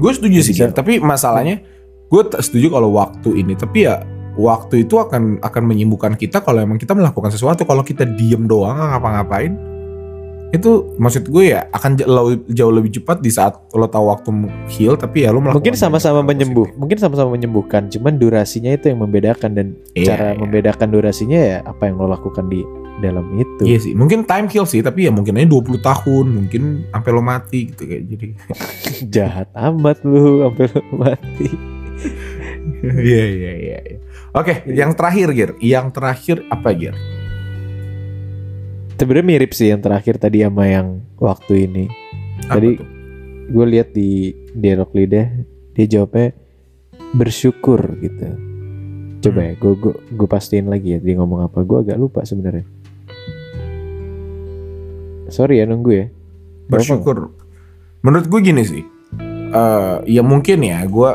[0.00, 1.60] Gue setuju sih Bisa- tapi masalahnya
[2.08, 3.52] gue setuju kalau waktu ini.
[3.52, 4.00] Tapi ya
[4.38, 8.78] waktu itu akan akan menyembuhkan kita kalau emang kita melakukan sesuatu kalau kita diem doang
[8.78, 9.58] ngapa-ngapain
[10.48, 14.30] itu maksud gue ya akan jauh, jauh lebih cepat di saat lo tahu waktu
[14.72, 16.80] heal tapi ya lo melakukan mungkin sama-sama menyembuh positif.
[16.80, 20.40] mungkin sama-sama menyembuhkan cuman durasinya itu yang membedakan dan Iya, cara iya.
[20.40, 22.64] membedakan durasinya ya apa yang lo lakukan di
[23.04, 26.62] dalam itu Iya sih, mungkin time heal sih, tapi ya mungkin aja 20 tahun, mungkin
[26.90, 28.26] sampai lo mati gitu kayak jadi.
[29.20, 31.48] jahat amat lu sampai lu mati
[33.04, 33.78] Iya iya iya.
[34.28, 34.36] Iya.
[34.36, 36.94] Oke, yang terakhir Gir, yang terakhir apa Gir?
[38.98, 41.86] sebenarnya mirip sih yang terakhir tadi sama yang waktu ini.
[42.50, 42.82] Apa Tadi-
[43.46, 44.10] gue lihat di
[44.52, 45.26] dialog lidah
[45.72, 46.34] dia jawabnya
[47.14, 48.26] bersyukur gitu.
[49.18, 49.46] Coba Hmm.
[49.46, 51.62] ya gue gue gue pastiin lagi ya dia ngomong apa.
[51.62, 52.66] Gue agak lupa sebenarnya.
[55.28, 56.06] Sorry ya nunggu ya.
[56.66, 57.30] Bersyukur.
[58.02, 58.82] Menurut gue gini sih,
[59.48, 61.10] eh ya mungkin ya gue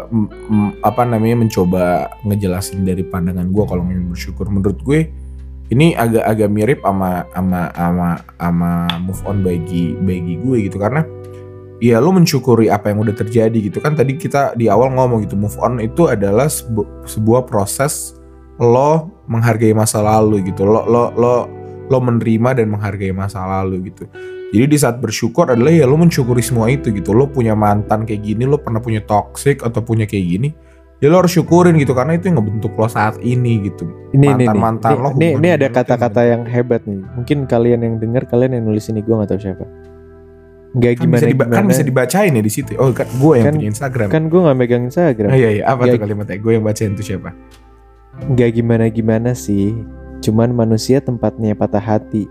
[0.81, 4.49] apa namanya mencoba ngejelasin dari pandangan gue kalau ngomongin bersyukur.
[4.49, 4.99] Menurut gue
[5.69, 10.77] ini agak-agak mirip sama sama sama sama move on bagi bagi gue gitu.
[10.81, 11.05] Karena
[11.77, 13.77] ya lo mensyukuri apa yang udah terjadi gitu.
[13.79, 18.17] Kan tadi kita di awal ngomong gitu move on itu adalah sebu- sebuah proses
[18.57, 20.65] lo menghargai masa lalu gitu.
[20.65, 21.33] Lo lo lo
[21.89, 24.07] lo menerima dan menghargai masa lalu gitu
[24.53, 27.09] jadi di saat bersyukur adalah ya lo mensyukuri semua itu gitu.
[27.09, 30.49] Lo punya mantan kayak gini, lo pernah punya toxic atau punya kayak gini.
[31.01, 33.83] Ya lo harus syukurin gitu karena itu yang ngebentuk lo saat ini gitu.
[34.13, 37.81] ini ini nih Mantan-mantan lo, ini, ini, ini ada kata-kata yang hebat nih mungkin kalian
[37.81, 39.65] yang dengar kalian yang nulis ini gue nggak tahu siapa
[40.73, 42.71] nggak Kan gimana bisa, diba- gimana kan bisa dibacain ya di situ.
[42.77, 44.07] Oh kan gue yang Kan- punya Instagram.
[44.07, 46.37] kan gue nggak megang Instagram Oh, iya iya apa Ya- tuh kalimatnya?
[46.39, 47.29] Gue yang bacain tuh siapa?
[48.13, 49.73] nggak gimana gimana sih
[50.21, 52.29] cuman manusia tempatnya patah hati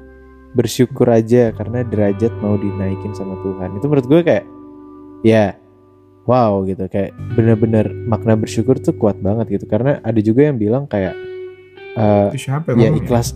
[0.53, 3.77] bersyukur aja karena derajat mau dinaikin sama Tuhan.
[3.81, 4.45] Itu menurut gue kayak
[5.25, 5.57] ya
[6.29, 6.85] wow gitu.
[6.89, 9.65] Kayak bener-bener makna bersyukur tuh kuat banget gitu.
[9.69, 11.17] Karena ada juga yang bilang kayak
[11.97, 13.29] eh, Itu siapa ya ngomong ikhlas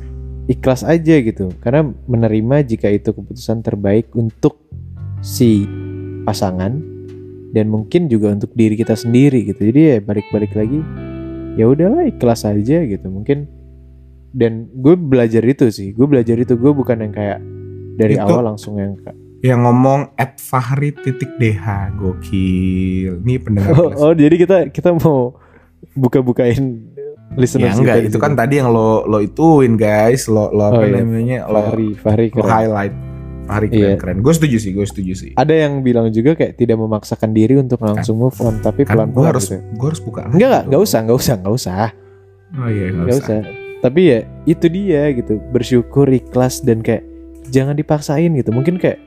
[0.47, 1.51] ikhlas aja gitu.
[1.59, 4.61] Karena menerima jika itu keputusan terbaik untuk
[5.24, 5.64] si
[6.28, 6.76] pasangan
[7.57, 9.72] dan mungkin juga untuk diri kita sendiri gitu.
[9.72, 10.80] Jadi ya balik-balik lagi
[11.57, 13.09] ya udahlah ikhlas aja gitu.
[13.09, 13.55] Mungkin
[14.37, 17.41] dan gue belajar itu sih gue belajar itu gue bukan yang kayak
[17.97, 21.64] dari Itu- awal langsung yang kayak Yang ngomong at Fahri titik DH
[21.95, 23.99] Gokil Ini pendengar oh, kelas.
[23.99, 25.37] oh, jadi kita kita mau
[25.93, 28.39] buka-bukain Ya listeners enggak, itu kan sini.
[28.39, 30.97] tadi yang lo lo ituin guys, lo lo apa Oh, iya.
[30.97, 31.39] namanya?
[31.45, 32.49] Lo, Fahri, Fahri lo keren.
[32.49, 32.95] highlight.
[33.47, 33.78] Hari Iya.
[33.95, 34.16] keren-keren.
[34.20, 35.30] Gue setuju sih, gue setuju sih.
[35.34, 39.11] Ada yang bilang juga kayak tidak memaksakan diri untuk langsung move on, tapi Kan gue
[39.12, 39.59] pelan-pelan harus gitu.
[39.61, 40.22] gue harus buka.
[40.24, 41.87] Enggak, enggak, usah, enggak usah, enggak usah.
[42.53, 43.39] Oh iya, Enggak usah.
[43.39, 43.66] usah.
[43.87, 44.18] Tapi ya
[44.51, 47.07] itu dia gitu, bersyukur, ikhlas dan kayak
[47.55, 48.51] jangan dipaksain gitu.
[48.51, 48.99] Mungkin kayak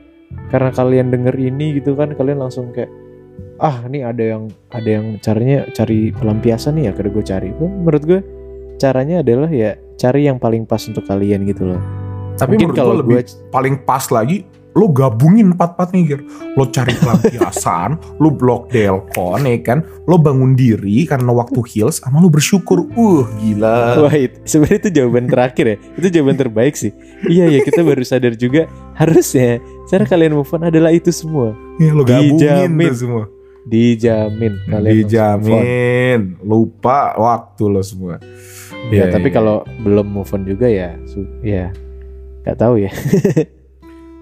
[0.48, 2.88] karena kalian denger ini gitu kan kalian langsung kayak
[3.60, 7.52] ah ini ada yang ada yang caranya cari pelampiasan nih ya kada gue cari.
[7.60, 8.20] Tuh, menurut gue
[8.80, 11.82] caranya adalah ya cari yang paling pas untuk kalian gitu loh.
[12.40, 16.20] Tapi Mungkin kalau gue lebih gue paling pas lagi lo gabungin empat-empatnya Gir.
[16.54, 22.22] Lo cari pelampiasan, lo blok delkon ya kan, lo bangun diri karena waktu heals sama
[22.22, 22.86] lo bersyukur.
[22.94, 23.98] Uh, gila.
[24.00, 26.90] Wah itu sebenarnya itu jawaban terakhir ya Itu jawaban terbaik sih
[27.26, 31.90] Iya ya kita baru sadar juga Harusnya cara kalian move on adalah itu semua Ya,
[31.90, 32.92] lo gabungin Dijamin.
[32.94, 33.24] semua.
[33.64, 34.92] Dijamin kalian.
[34.96, 36.20] Dijamin.
[36.40, 38.16] Lupa waktu lo semua.
[38.88, 39.34] Ya, Iya, tapi iya.
[39.36, 40.96] kalau belum move on juga ya
[41.44, 41.70] Ya
[42.42, 42.90] Gak tahu ya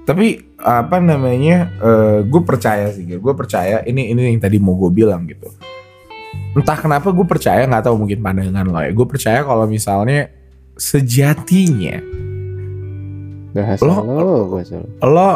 [0.09, 1.69] tapi apa namanya
[2.25, 5.53] gue percaya sih gue percaya ini ini yang tadi mau gue bilang gitu.
[6.57, 8.91] Entah kenapa gue percaya nggak tahu mungkin pandangan lo ya.
[8.97, 10.33] Gue percaya kalau misalnya
[10.81, 12.01] sejatinya
[13.53, 14.57] Bahasa Lo- lo.
[15.05, 15.31] lo.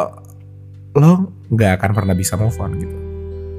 [0.97, 1.13] lo
[1.53, 2.97] nggak akan pernah bisa move on gitu.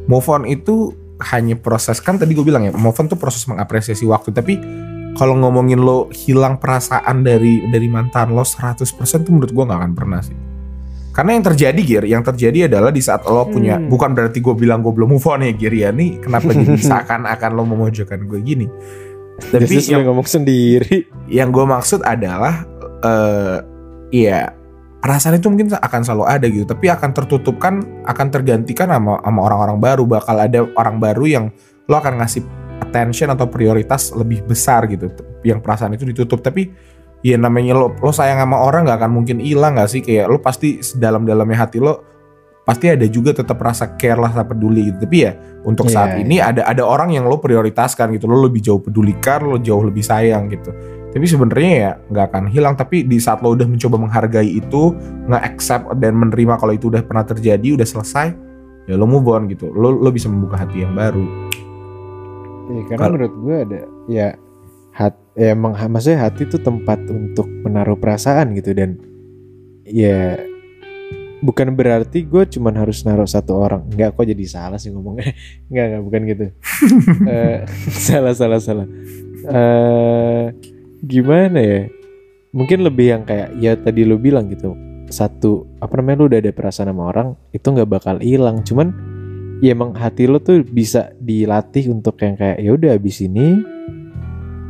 [0.10, 0.98] Move on itu
[1.30, 4.34] hanya proses kan tadi gue bilang ya move on tuh proses mengapresiasi waktu.
[4.34, 4.58] Tapi
[5.14, 9.94] kalau ngomongin lo hilang perasaan dari dari mantan lo 100% tuh menurut gue nggak akan
[9.94, 10.43] pernah sih
[11.14, 13.86] karena yang terjadi Gir yang terjadi adalah di saat lo punya Hmm.
[13.86, 15.90] bukan berarti gue bilang gue belum move on ya Gir ya.
[15.94, 18.66] Nih kenapa jadi seakan-akan lo memojokkan gue gini?
[19.38, 21.06] Tapi yang, lo ngomong sendiri.
[21.30, 22.66] yang gue maksud adalah
[23.06, 23.58] eh
[24.10, 24.50] ya
[25.06, 27.74] perasaan itu mungkin akan selalu ada gitu tapi akan tertutupkan
[28.10, 30.04] akan tergantikan sama sama orang-orang baru.
[30.10, 31.46] Bakal ada orang baru yang
[31.86, 32.42] lo akan ngasih
[32.90, 35.14] attention atau prioritas lebih besar gitu
[35.46, 36.42] yang perasaan itu ditutup.
[36.42, 36.74] Tapi
[37.24, 40.04] ya namanya lo lo sayang sama orang nggak akan mungkin hilang nggak sih?
[40.04, 42.04] Kayak lo pasti dalam-dalamnya hati lo
[42.64, 45.04] pasti ada juga tetap rasa care lah rasa peduli gitu.
[45.08, 45.32] Tapi ya
[45.64, 46.20] untuk Iya, saat iya.
[46.24, 48.28] ini ada ada orang yang lo prioritaskan gitu.
[48.28, 50.72] Lo lebih jauh pedulikan lo jauh lebih sayang gitu.
[51.14, 52.76] Tapi sebenarnya ya nggak akan hilang.
[52.76, 54.92] Tapi di saat lo udah mencoba menghargai itu
[55.28, 58.28] nge-accept dan menerima kalau itu udah pernah terjadi udah selesai
[58.84, 59.72] ya lo move on gitu.
[59.72, 61.24] Lo lo bisa membuka hati yang baru.
[62.64, 64.28] Ya, karena Kalau- menurut gue ada ya
[65.34, 69.02] ya emang maksudnya hati itu tempat untuk menaruh perasaan gitu dan
[69.84, 70.38] ya
[71.44, 73.84] bukan berarti gue cuman harus naruh satu orang.
[73.92, 75.36] Nggak kok jadi salah sih ngomongnya?
[75.72, 76.46] Nggak nggak bukan gitu.
[77.34, 77.60] Eh,
[78.08, 78.88] salah salah salah.
[79.44, 80.46] Eh
[81.04, 81.92] gimana ya?
[82.56, 84.78] Mungkin lebih yang kayak ya tadi lu bilang gitu
[85.10, 88.64] satu apa namanya lu udah ada perasaan sama orang itu nggak bakal hilang.
[88.64, 88.94] Cuman
[89.60, 93.60] ya emang hati lo tuh bisa dilatih untuk yang kayak ya udah abis ini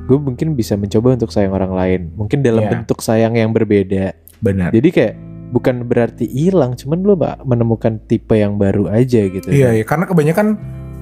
[0.04, 2.02] gue mungkin bisa mencoba untuk sayang orang lain.
[2.14, 2.72] Mungkin dalam Iya.
[2.74, 4.12] bentuk sayang yang berbeda.
[4.40, 4.70] Benar.
[4.70, 5.14] Jadi kayak
[5.50, 9.48] bukan berarti hilang cuman lo bak- menemukan tipe yang baru aja gitu.
[9.48, 9.84] Iya iya.
[9.84, 10.48] Karena kebanyakan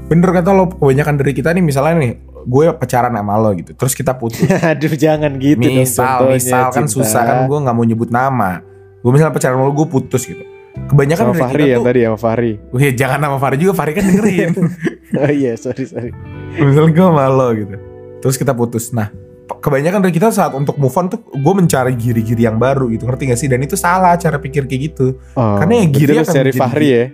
[0.05, 3.93] bener kata lo kebanyakan dari kita nih misalnya nih gue pacaran sama lo gitu terus
[3.93, 4.43] kita putus.
[4.71, 6.93] Aduh jangan gitu dong misal contohnya, misal kan cinta.
[6.93, 8.59] susah kan gue nggak mau nyebut nama.
[8.99, 10.43] Gue misalnya pacaran sama lo gue putus gitu.
[10.71, 12.51] Kebanyakan sama dari Fahri kita ya tuh tadi sama Fahri.
[12.71, 14.51] Wih, jangan nama Fahri juga Fahri kan dengerin.
[15.11, 16.15] Oh iya sorry sorry.
[16.53, 17.75] Misalnya gue sama lo gitu
[18.21, 18.93] terus kita putus.
[18.93, 19.09] Nah
[19.51, 23.03] kebanyakan dari kita saat untuk move on tuh gue mencari giri-giri yang baru gitu.
[23.09, 23.49] Ngerti gak sih?
[23.51, 25.19] Dan itu salah cara pikir kayak gitu.
[25.35, 27.05] Oh, Karena ya Giri akan cari Fahri ya?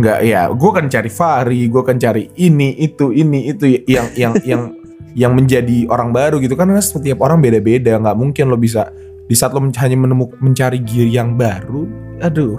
[0.00, 0.42] Nggak ya.
[0.50, 4.62] Gue kan cari Fahri gue kan cari ini itu ini itu yang yang yang
[5.14, 6.58] yang menjadi orang baru gitu.
[6.58, 8.00] Kan karena setiap orang beda-beda.
[8.00, 8.90] Nggak mungkin lo bisa
[9.30, 11.86] di saat lo hanya menemukan mencari giri yang baru
[12.18, 12.58] aduh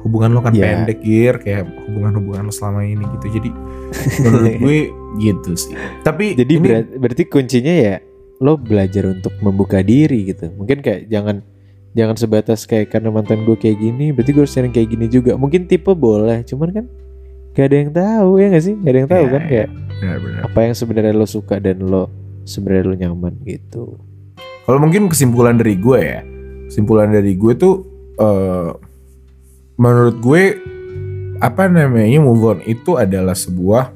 [0.00, 0.72] hubungan lo kan Ya.
[0.78, 3.50] pendek gir kayak hubungan-hubungan lo selama ini gitu jadi
[4.22, 4.78] menurut gue
[5.18, 7.96] gitu sih tapi Jadi ini- berat- berarti kuncinya ya
[8.38, 10.48] lo belajar untuk membuka diri gitu.
[10.50, 11.44] Mungkin kayak jangan
[11.92, 15.36] jangan sebatas kayak karena mantan gue kayak gini, berarti gue harus sering kayak gini juga.
[15.36, 16.84] Mungkin tipe boleh, cuman kan
[17.52, 18.74] gak ada yang tahu ya gak sih?
[18.74, 19.46] Gak ada yang tahu Ya, kan ya.
[19.46, 22.08] kayak benar-benar apa yang sebenarnya lo suka dan lo
[22.42, 24.00] sebenarnya lo nyaman gitu.
[24.64, 26.20] Kalau mungkin kesimpulan dari gue ya,
[26.64, 27.74] kesimpulan dari gue tuh
[28.16, 28.70] eh,
[29.80, 30.42] menurut gue
[31.40, 33.88] apa namanya move on itu adalah sebuah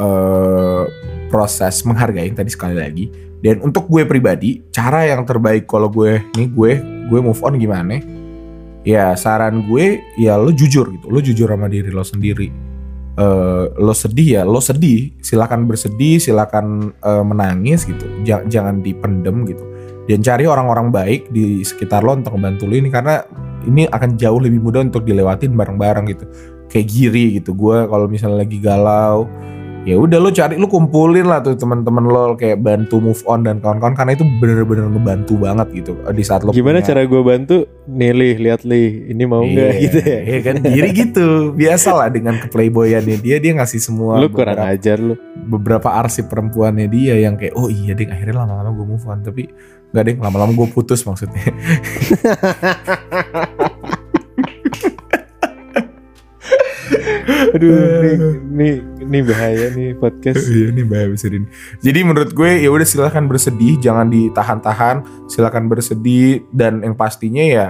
[0.00, 0.82] eh,
[1.28, 3.06] proses menghargai tadi sekali lagi.
[3.42, 6.72] Dan untuk gue pribadi, cara yang terbaik kalau gue nih gue
[7.12, 8.00] gue move on gimana?
[8.82, 12.48] Ya saran gue ya lo jujur gitu, lo jujur sama diri lo sendiri.
[13.12, 15.12] Eh, lo sedih ya, lo sedih.
[15.20, 18.08] Silakan bersedih, silakan eh, menangis gitu.
[18.24, 19.60] Ja- jangan dipendem gitu.
[20.08, 23.22] Dan cari orang-orang baik di sekitar lo untuk membantu lo ini karena
[23.64, 26.24] ini akan jauh lebih mudah untuk dilewatin bareng-bareng gitu.
[26.66, 27.52] Kayak giri gitu.
[27.52, 29.28] Gue kalau misalnya lagi galau,
[29.82, 33.58] ya udah lo cari lo kumpulin lah tuh teman-teman lo kayak bantu move on dan
[33.58, 37.56] kawan-kawan karena itu bener-bener ngebantu banget gitu di saat lo Gimana punya- cara gue bantu?
[37.84, 40.18] Nih Lih, lihat Lih, ini mau nggak Iya, gitu ya?
[40.22, 41.26] Iya kan Giri gitu
[41.60, 45.14] biasa lah dengan keplayboyannya dia dia ngasih semua Lu kurang beberapa, ajar lu.
[45.42, 49.50] beberapa arsip perempuannya dia yang kayak oh iya deh akhirnya lama-lama gue move on tapi
[49.92, 51.44] nggak deh lama-lama gue putus maksudnya
[57.52, 58.16] Aduh, nih,
[58.48, 58.74] nih,
[59.04, 60.48] nih bahaya nih podcast.
[60.48, 61.44] Iya ini bahaya besar ini.
[61.84, 67.66] Jadi menurut gue ya udah silahkan bersedih, jangan ditahan-tahan, silahkan bersedih dan yang pastinya ya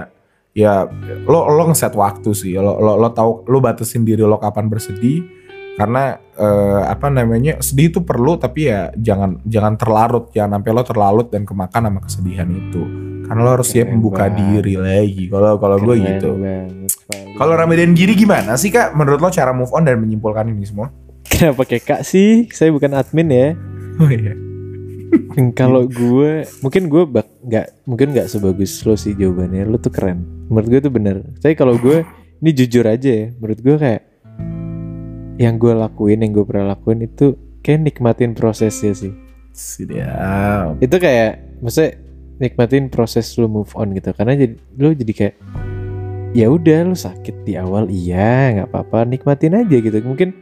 [0.55, 0.87] ya
[1.27, 5.42] lo lo ngeset waktu sih, lo lo lo tahu lo batasin diri lo kapan bersedih
[5.73, 10.83] karena eh, apa namanya sedih itu perlu tapi ya jangan jangan terlarut, jangan sampai lo
[10.85, 12.83] terlarut dan kemakan sama kesedihan itu.
[13.23, 14.37] Karena lo harus siap membuka banget.
[14.37, 15.23] diri lagi.
[15.31, 16.29] Kalau kalau gue gitu.
[17.33, 18.93] Kalau Ramadan Giri gimana sih kak?
[18.93, 20.93] Menurut lo cara move on dan menyimpulkan ini semua?
[21.25, 22.45] Kenapa kayak kak sih?
[22.53, 23.47] Saya bukan admin ya.
[23.97, 24.37] Oh iya.
[25.57, 29.65] Kalau gue, mungkin gue bak nggak, mungkin nggak sebagus lo sih jawabannya.
[29.65, 30.25] Lo tuh keren.
[30.49, 31.25] Menurut gue tuh bener.
[31.41, 32.05] Tapi kalau gue,
[32.37, 33.25] ini jujur aja ya.
[33.41, 34.01] Menurut gue kayak
[35.37, 39.13] yang gue lakuin, yang gue pernah lakuin itu kayak nikmatin prosesnya sih.
[39.53, 40.81] Siap.
[40.81, 41.97] Itu kayak, maksudnya
[42.41, 44.13] nikmatin proses lo move on gitu.
[44.13, 45.35] Karena jadi lo jadi kayak
[46.33, 50.33] ya udah lo sakit di awal iya nggak apa-apa nikmatin aja gitu mungkin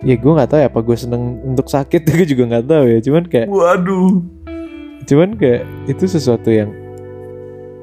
[0.00, 2.98] ya gue nggak tahu ya apa gue seneng untuk sakit gue juga nggak tahu ya
[3.04, 4.24] cuman kayak Waduh.
[5.04, 6.72] cuman kayak itu sesuatu yang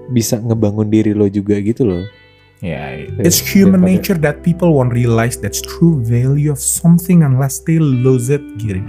[0.09, 2.03] bisa ngebangun diri lo juga gitu loh
[2.57, 7.61] Yeah, it's human daripada- nature that people won't realize that's true value of something unless
[7.61, 8.41] they lose it.
[8.57, 8.81] Giri.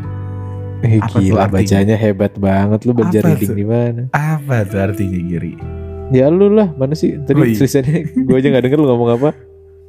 [0.78, 3.58] eh Apa gila bacanya hebat banget lu belajar Apa reading tuh?
[3.58, 5.52] di mana Apa tuh artinya Giri?
[6.08, 7.58] ya lu lah mana sih tadi Oh, iya.
[7.58, 9.30] tulisannya gue aja nggak denger lu ngomong apa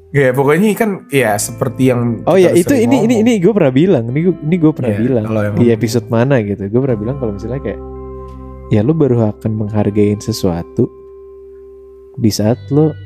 [0.10, 3.22] Ya pokoknya kan ya seperti yang oh ya itu ini ini ngomong.
[3.22, 6.08] ini gue pernah bilang ini gua- ini gue pernah Iya, bilang kalau yang di episode
[6.10, 7.80] mana gitu gue pernah bilang kalau misalnya kayak
[8.68, 10.90] ya lu baru akan menghargai sesuatu
[12.18, 12.98] di saat lo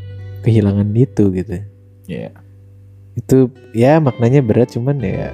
[0.44, 1.64] kehilangan itu gitu
[2.04, 2.36] Iya.
[3.16, 3.38] itu
[3.72, 5.32] ya maknanya berat cuman ya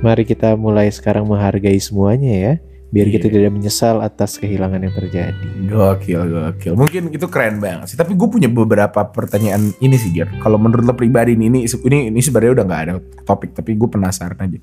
[0.00, 2.52] mari kita mulai sekarang menghargai semuanya ya
[2.90, 3.34] biar kita Iya.
[3.38, 6.74] tidak menyesal atas kehilangan yang terjadi Gokil, gokil.
[6.74, 7.94] Mungkin itu keren banget sih.
[7.94, 10.26] Tapi gue punya beberapa pertanyaan ini sih, Gir.
[10.42, 11.62] Kalau menurut lo pribadi ini ini
[12.10, 14.58] ini sebenarnya udah nggak ada topik, tapi gue penasaran aja.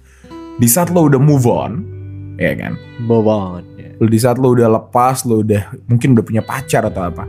[0.60, 1.72] Di saat lo udah move on,
[2.36, 2.76] ya kan?
[3.00, 3.96] move on ya.
[3.96, 7.24] Lo di saat lo udah lepas, lo udah mungkin udah punya pacar atau apa.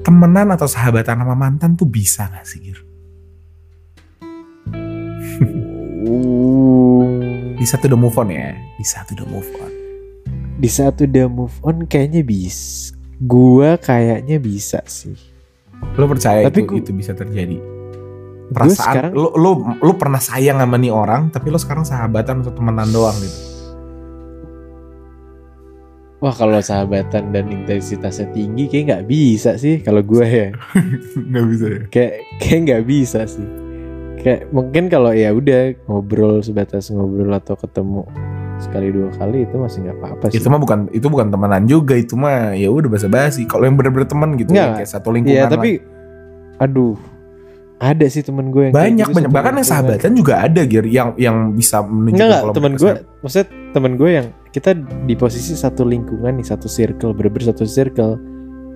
[0.00, 2.78] Temenan atau sahabatan sama mantan tuh bisa gak sih, Gir?
[6.00, 7.04] Uh,
[7.54, 9.72] Di saat udah move on ya, di saat udah move on.
[10.56, 15.16] di saat udah move on kayaknya bis gua kayaknya bisa sih
[15.96, 17.56] Lo percaya Tapi itu gua- itu bisa terjadi?
[18.50, 22.52] Perasaan sekarang lo lo lo pernah sayang sama nih orang, tapi lo sekarang sahabatan atau
[22.52, 23.38] temenan doang gitu.
[26.20, 30.48] Wah kalau sahabatan dan intensitasnya tinggi kayak nggak bisa sih kalau gue ya.
[31.32, 31.80] Gak bisa ya.
[31.88, 33.48] kayak kayak nggak bisa sih.
[34.20, 38.04] Kayak mungkin kalau ya udah ngobrol sebatas ngobrol atau ketemu
[38.60, 40.36] sekali dua kali itu masih nggak apa-apa sih.
[40.36, 43.80] itu mah bukan itu bukan temenan juga itu mah ya udah basa basi kalau yang
[43.80, 44.68] bener-bener teman gitu Nggak.
[44.68, 45.52] ya, kayak satu lingkungan Iya lah.
[45.56, 45.70] tapi
[46.60, 47.00] aduh
[47.80, 49.32] ada sih temen gue yang banyak gitu, banyak.
[49.32, 52.92] bahkan yang sahabatan juga ada Gir yang yang bisa menunjukkan kalau temen gue
[53.24, 54.74] maksudnya temen gue yang kita
[55.06, 58.18] di posisi satu lingkungan nih satu circle bener satu circle.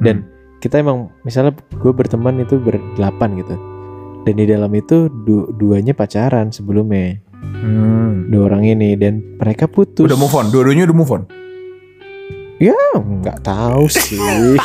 [0.03, 0.27] Dan
[0.59, 3.55] kita emang misalnya gue berteman itu berdelapan gitu.
[4.25, 7.20] Dan di dalam itu du- duanya pacaran sebelumnya.
[7.45, 8.33] Hmm.
[8.33, 10.09] dua orang ini dan mereka putus.
[10.09, 10.49] Udah move on?
[10.49, 11.22] Dua-duanya udah move on?
[12.64, 14.16] Ah, nggak tahu sih.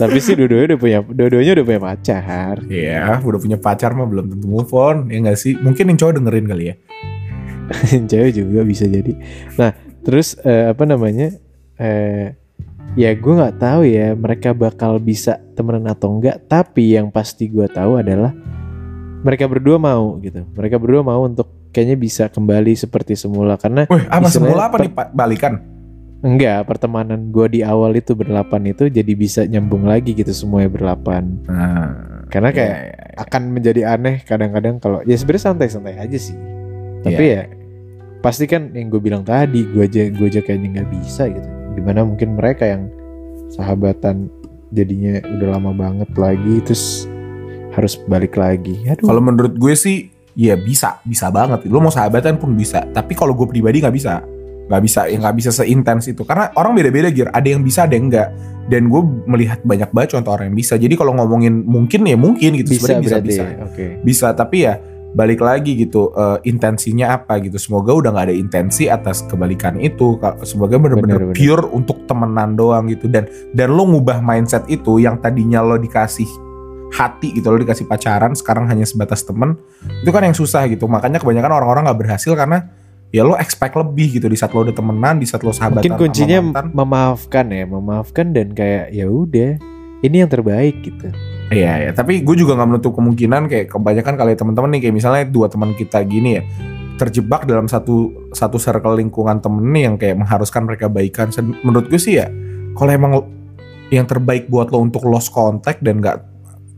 [0.00, 2.54] Tapi sih dua-duanya udah punya dua-duanya udah punya pacar.
[2.68, 5.12] Iya, udah punya pacar mah belum tentu move on.
[5.12, 5.56] Ya nggak sih?
[5.60, 6.74] Mungkin yang cowok dengerin kali ya
[8.10, 9.12] cewek juga bisa jadi.
[9.58, 9.74] Nah
[10.06, 11.34] terus eh, apa namanya
[11.76, 12.34] eh
[12.94, 17.66] ya gue nggak tahu ya mereka bakal bisa temenan atau enggak tapi yang pasti gue
[17.68, 18.32] tahu adalah
[19.26, 20.46] mereka berdua mau gitu.
[20.54, 24.90] Mereka berdua mau untuk kayaknya bisa kembali seperti semula karena Wih, apa semula apa nih
[25.12, 25.58] balikan?
[26.24, 31.44] Enggak pertemanan gue di awal itu berdelapan itu jadi bisa nyambung lagi gitu semuanya berdelapan
[31.44, 31.92] nah,
[32.32, 33.20] karena kayak iya, iya, iya.
[33.20, 36.36] akan menjadi aneh kadang-kadang kalau ya sebenarnya santai-santai aja sih.
[37.04, 37.44] Tapi Iya.
[37.46, 37.55] ya
[38.24, 41.82] pasti kan yang gue bilang tadi gue aja gue aja kayaknya nggak bisa gitu di
[41.84, 42.88] mana mungkin mereka yang
[43.52, 44.32] sahabatan
[44.74, 47.06] jadinya udah lama banget lagi terus
[47.76, 51.64] harus balik lagi aduh Kalau menurut gue sih ya bisa, bisa banget.
[51.66, 52.84] Lo mau sahabatan pun bisa.
[52.92, 54.20] Tapi kalau gue pribadi nggak bisa,
[54.68, 56.22] nggak bisa, ya nggak bisa seintens itu.
[56.28, 57.32] Karena orang beda-beda gear.
[57.32, 58.28] Ada yang bisa, ada yang enggak.
[58.68, 60.76] Dan gue melihat banyak banget contoh orang yang bisa.
[60.76, 62.76] Jadi kalau ngomongin mungkin ya mungkin gitu.
[62.76, 63.56] bisa Sebenarnya berarti bisa, ya?
[63.64, 64.04] oke bisa.
[64.04, 64.74] Bisa, tapi ya
[65.16, 67.56] balik lagi gitu eh, intensinya apa gitu.
[67.56, 70.20] Semoga udah nggak ada intensi atas kebalikan itu.
[70.44, 71.36] Semoga bener-bener Bener, bener.
[71.40, 73.08] pure untuk temenan doang gitu.
[73.08, 73.24] Dan
[73.56, 76.28] dan lo ngubah mindset itu yang tadinya lo dikasih
[76.92, 79.58] hati gitu lo dikasih pacaran sekarang hanya sebatas temen
[80.04, 80.84] itu kan yang susah gitu.
[80.84, 82.68] Makanya kebanyakan orang-orang nggak berhasil karena
[83.10, 85.96] ya lo expect lebih gitu di saat lo udah temenan di saat lo sahabatan Mungkin
[85.96, 86.38] kuncinya
[86.70, 89.56] memaafkan ya, memaafkan dan kayak ya udah,
[90.04, 91.08] ini yang terbaik gitu.
[91.46, 95.24] Iya ya, tapi gue juga nggak menutup kemungkinan kayak kebanyakan kali teman-teman nih kayak misalnya
[95.30, 96.44] dua teman kita gini ya
[96.96, 101.28] terjebak dalam satu satu circle lingkungan temen nih yang kayak mengharuskan mereka baikan.
[101.62, 102.26] Menurut gue sih ya,
[102.74, 103.12] kalau emang
[103.92, 106.34] yang terbaik buat lo untuk lost contact dan nggak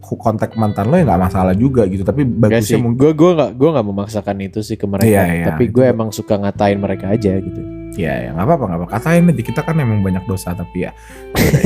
[0.08, 2.02] kontak mantan lo ya nggak masalah juga gitu.
[2.04, 5.46] Tapi bagusnya mungkin gue gue nggak gue nggak memaksakan itu sih ke mereka, Iya, iya,
[5.54, 7.77] tapi gue emang suka ngatain mereka aja gitu.
[7.98, 10.94] Ya ya nggak apa-apa nggak apa katain aja kita kan emang banyak dosa tapi ya.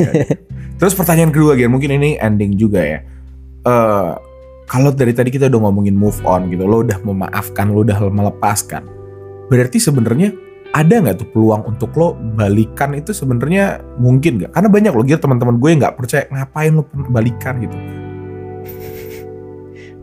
[0.81, 2.99] Terus pertanyaan kedua Gian, mungkin ini ending juga ya.
[3.63, 4.11] Eh
[4.67, 8.83] kalau dari tadi kita udah ngomongin move on gitu, lo udah memaafkan, lo udah melepaskan.
[9.51, 10.33] Berarti sebenarnya
[10.73, 14.51] ada nggak tuh peluang untuk lo balikan itu sebenarnya mungkin nggak?
[14.57, 17.77] Karena banyak lo Gir teman-teman gue nggak percaya ngapain lo balikan gitu.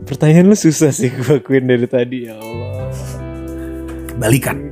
[0.07, 2.87] Pertanyaan lu susah sih gue akuin dari tadi ya Allah.
[4.15, 4.70] Balikan.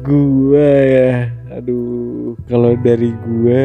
[0.00, 1.12] Gue ya,
[1.52, 3.64] aduh, kalau dari gue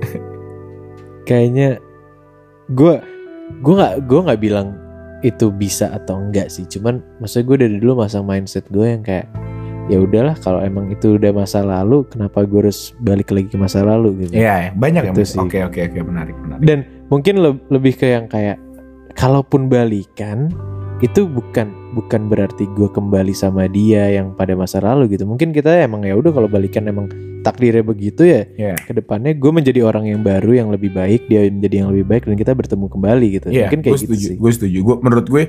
[1.28, 1.76] kayaknya
[2.72, 2.94] gue
[3.60, 4.68] gue nggak gue nggak bilang
[5.20, 6.64] itu bisa atau enggak sih.
[6.66, 9.28] Cuman maksudnya gue dari dulu masang mindset gue yang kayak
[9.90, 13.84] ya udahlah kalau emang itu udah masa lalu kenapa gue harus balik lagi ke masa
[13.84, 14.40] lalu gitu?
[14.40, 15.38] Iya, ya, banyak Itu sih.
[15.38, 15.98] Oke oke oke.
[16.00, 16.62] Menarik menarik.
[16.64, 18.56] dan mungkin le- lebih ke yang kayak
[19.12, 20.48] kalaupun balikan
[21.02, 25.82] itu bukan bukan berarti gue kembali sama dia yang pada masa lalu gitu mungkin kita
[25.82, 27.10] emang ya udah kalau balikan emang
[27.42, 28.74] takdirnya begitu ya Iya.
[28.78, 32.22] ke depannya gue menjadi orang yang baru yang lebih baik dia menjadi yang lebih baik
[32.24, 34.26] dan kita bertemu kembali gitu Iya, mungkin kayak gue gitu setuju.
[34.30, 34.78] sih Gue setuju.
[34.78, 35.42] Gue menurut gue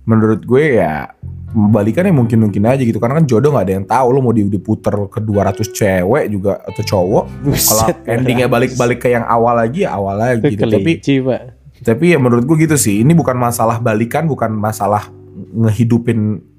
[0.00, 1.10] menurut gue ya
[1.50, 4.46] balikannya mungkin mungkin aja gitu karena kan jodoh nggak ada yang tahu lo mau di-
[4.46, 7.24] diputer ke 200 cewek juga atau cowok
[7.68, 10.70] kalau endingnya balik-balik ke yang awal lagi ya awal lagi itu gitu.
[10.70, 15.08] tapi pak tapi ya menurut gue gitu sih ini bukan masalah balikan bukan masalah
[15.56, 16.50] ngehidupin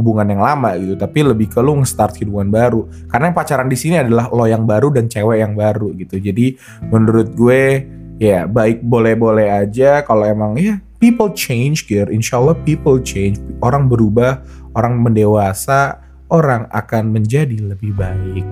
[0.00, 2.80] hubungan yang lama gitu tapi lebih ke lo nge-start hubungan baru.
[3.12, 6.16] Karena yang pacaran di sini adalah lo yang baru dan cewek yang baru gitu.
[6.16, 6.56] Jadi
[6.88, 7.84] menurut gue
[8.16, 13.36] ya baik boleh-boleh aja kalau emang ya people change gear insya Allah people change.
[13.60, 14.40] Orang berubah
[14.72, 16.00] orang mendewasa
[16.32, 18.46] orang akan menjadi lebih baik.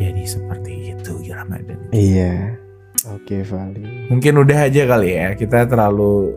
[0.00, 1.78] Jadi seperti itu ya Ramadan.
[1.94, 2.69] Iya
[3.10, 6.30] oke Vali mungkin udah aja kali ya kita terlalu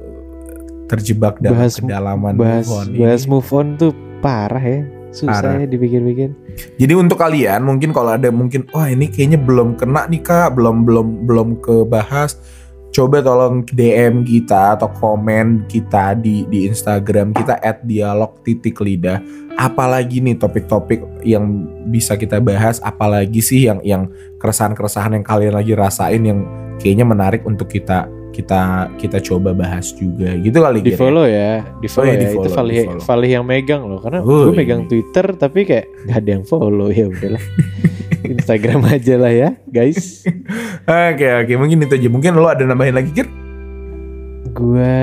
[0.85, 2.97] terjebak dalam Bahas- kedalaman bahas move on ini.
[3.01, 4.81] bahas move on tuh parah ya
[5.13, 5.61] susah Parah.
[5.61, 6.29] ya dipikir-pikir
[6.77, 10.85] Jadi untuk kalian mungkin kalau ada mungkin wah ini kayaknya belum kena nih kak, belum
[10.85, 12.37] belum belum kebahas,
[12.89, 19.17] coba tolong DM kita atau komen kita di di Instagram kita @dialog titik lidah.
[19.53, 21.45] Apalagi nih topik-topik yang
[21.87, 26.41] bisa kita bahas, apalagi sih yang yang keresahan-keresahan yang kalian lagi rasain yang
[26.79, 30.97] kayaknya menarik untuk kita kita kita coba bahas juga gitu kali di ya?
[30.97, 33.03] follow ya di follow iya, ya di-follow, itu Vali di-follow.
[33.05, 34.89] Vali yang megang loh karena Oh, gue megang iya.
[34.89, 37.43] Twitter tapi kayak gak ada yang follow ya udahlah
[38.33, 40.25] Instagram aja lah ya guys
[41.13, 42.09] Oke oke mungkin itu aja.
[42.09, 43.27] Mungkin lo ada nambahin lagi Gir?
[44.53, 44.93] gue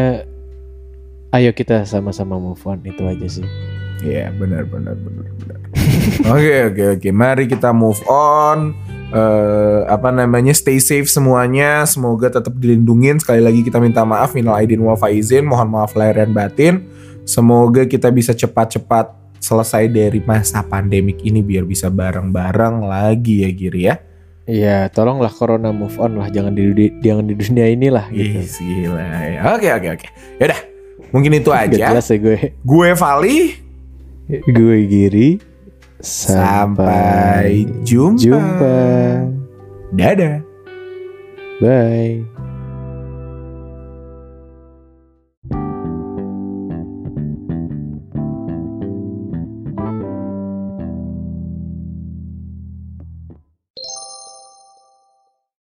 [1.30, 3.46] ayo kita sama-sama move on itu aja sih
[4.00, 5.58] Iya benar benar benar benar.
[6.32, 7.08] Oke oke oke.
[7.12, 8.72] Mari kita move on.
[9.10, 11.82] Eh apa namanya stay safe semuanya.
[11.84, 13.18] Semoga tetap dilindungin.
[13.18, 14.32] Sekali lagi kita minta maaf.
[14.32, 15.44] Minal aidin wal faizin.
[15.44, 16.86] Mohon maaf lahir dan batin.
[17.26, 23.82] Semoga kita bisa cepat-cepat selesai dari masa pandemik ini biar bisa bareng-bareng lagi ya Giri
[23.86, 23.96] ya.
[24.44, 28.46] Iya tolonglah corona move on lah jangan di di- jangan di dunia inilah gitu Ih,
[28.82, 29.40] gila ya.
[29.54, 30.06] Oke oke oke.
[30.42, 30.60] Yaudah.
[31.10, 31.86] Mungkin itu Gak aja.
[31.90, 33.38] jelas ya gue Gue Vali.
[34.30, 35.28] gue Giri
[36.00, 38.16] Sampai jumpa.
[38.20, 38.76] jumpa
[39.92, 40.40] Dadah.
[41.60, 42.24] bye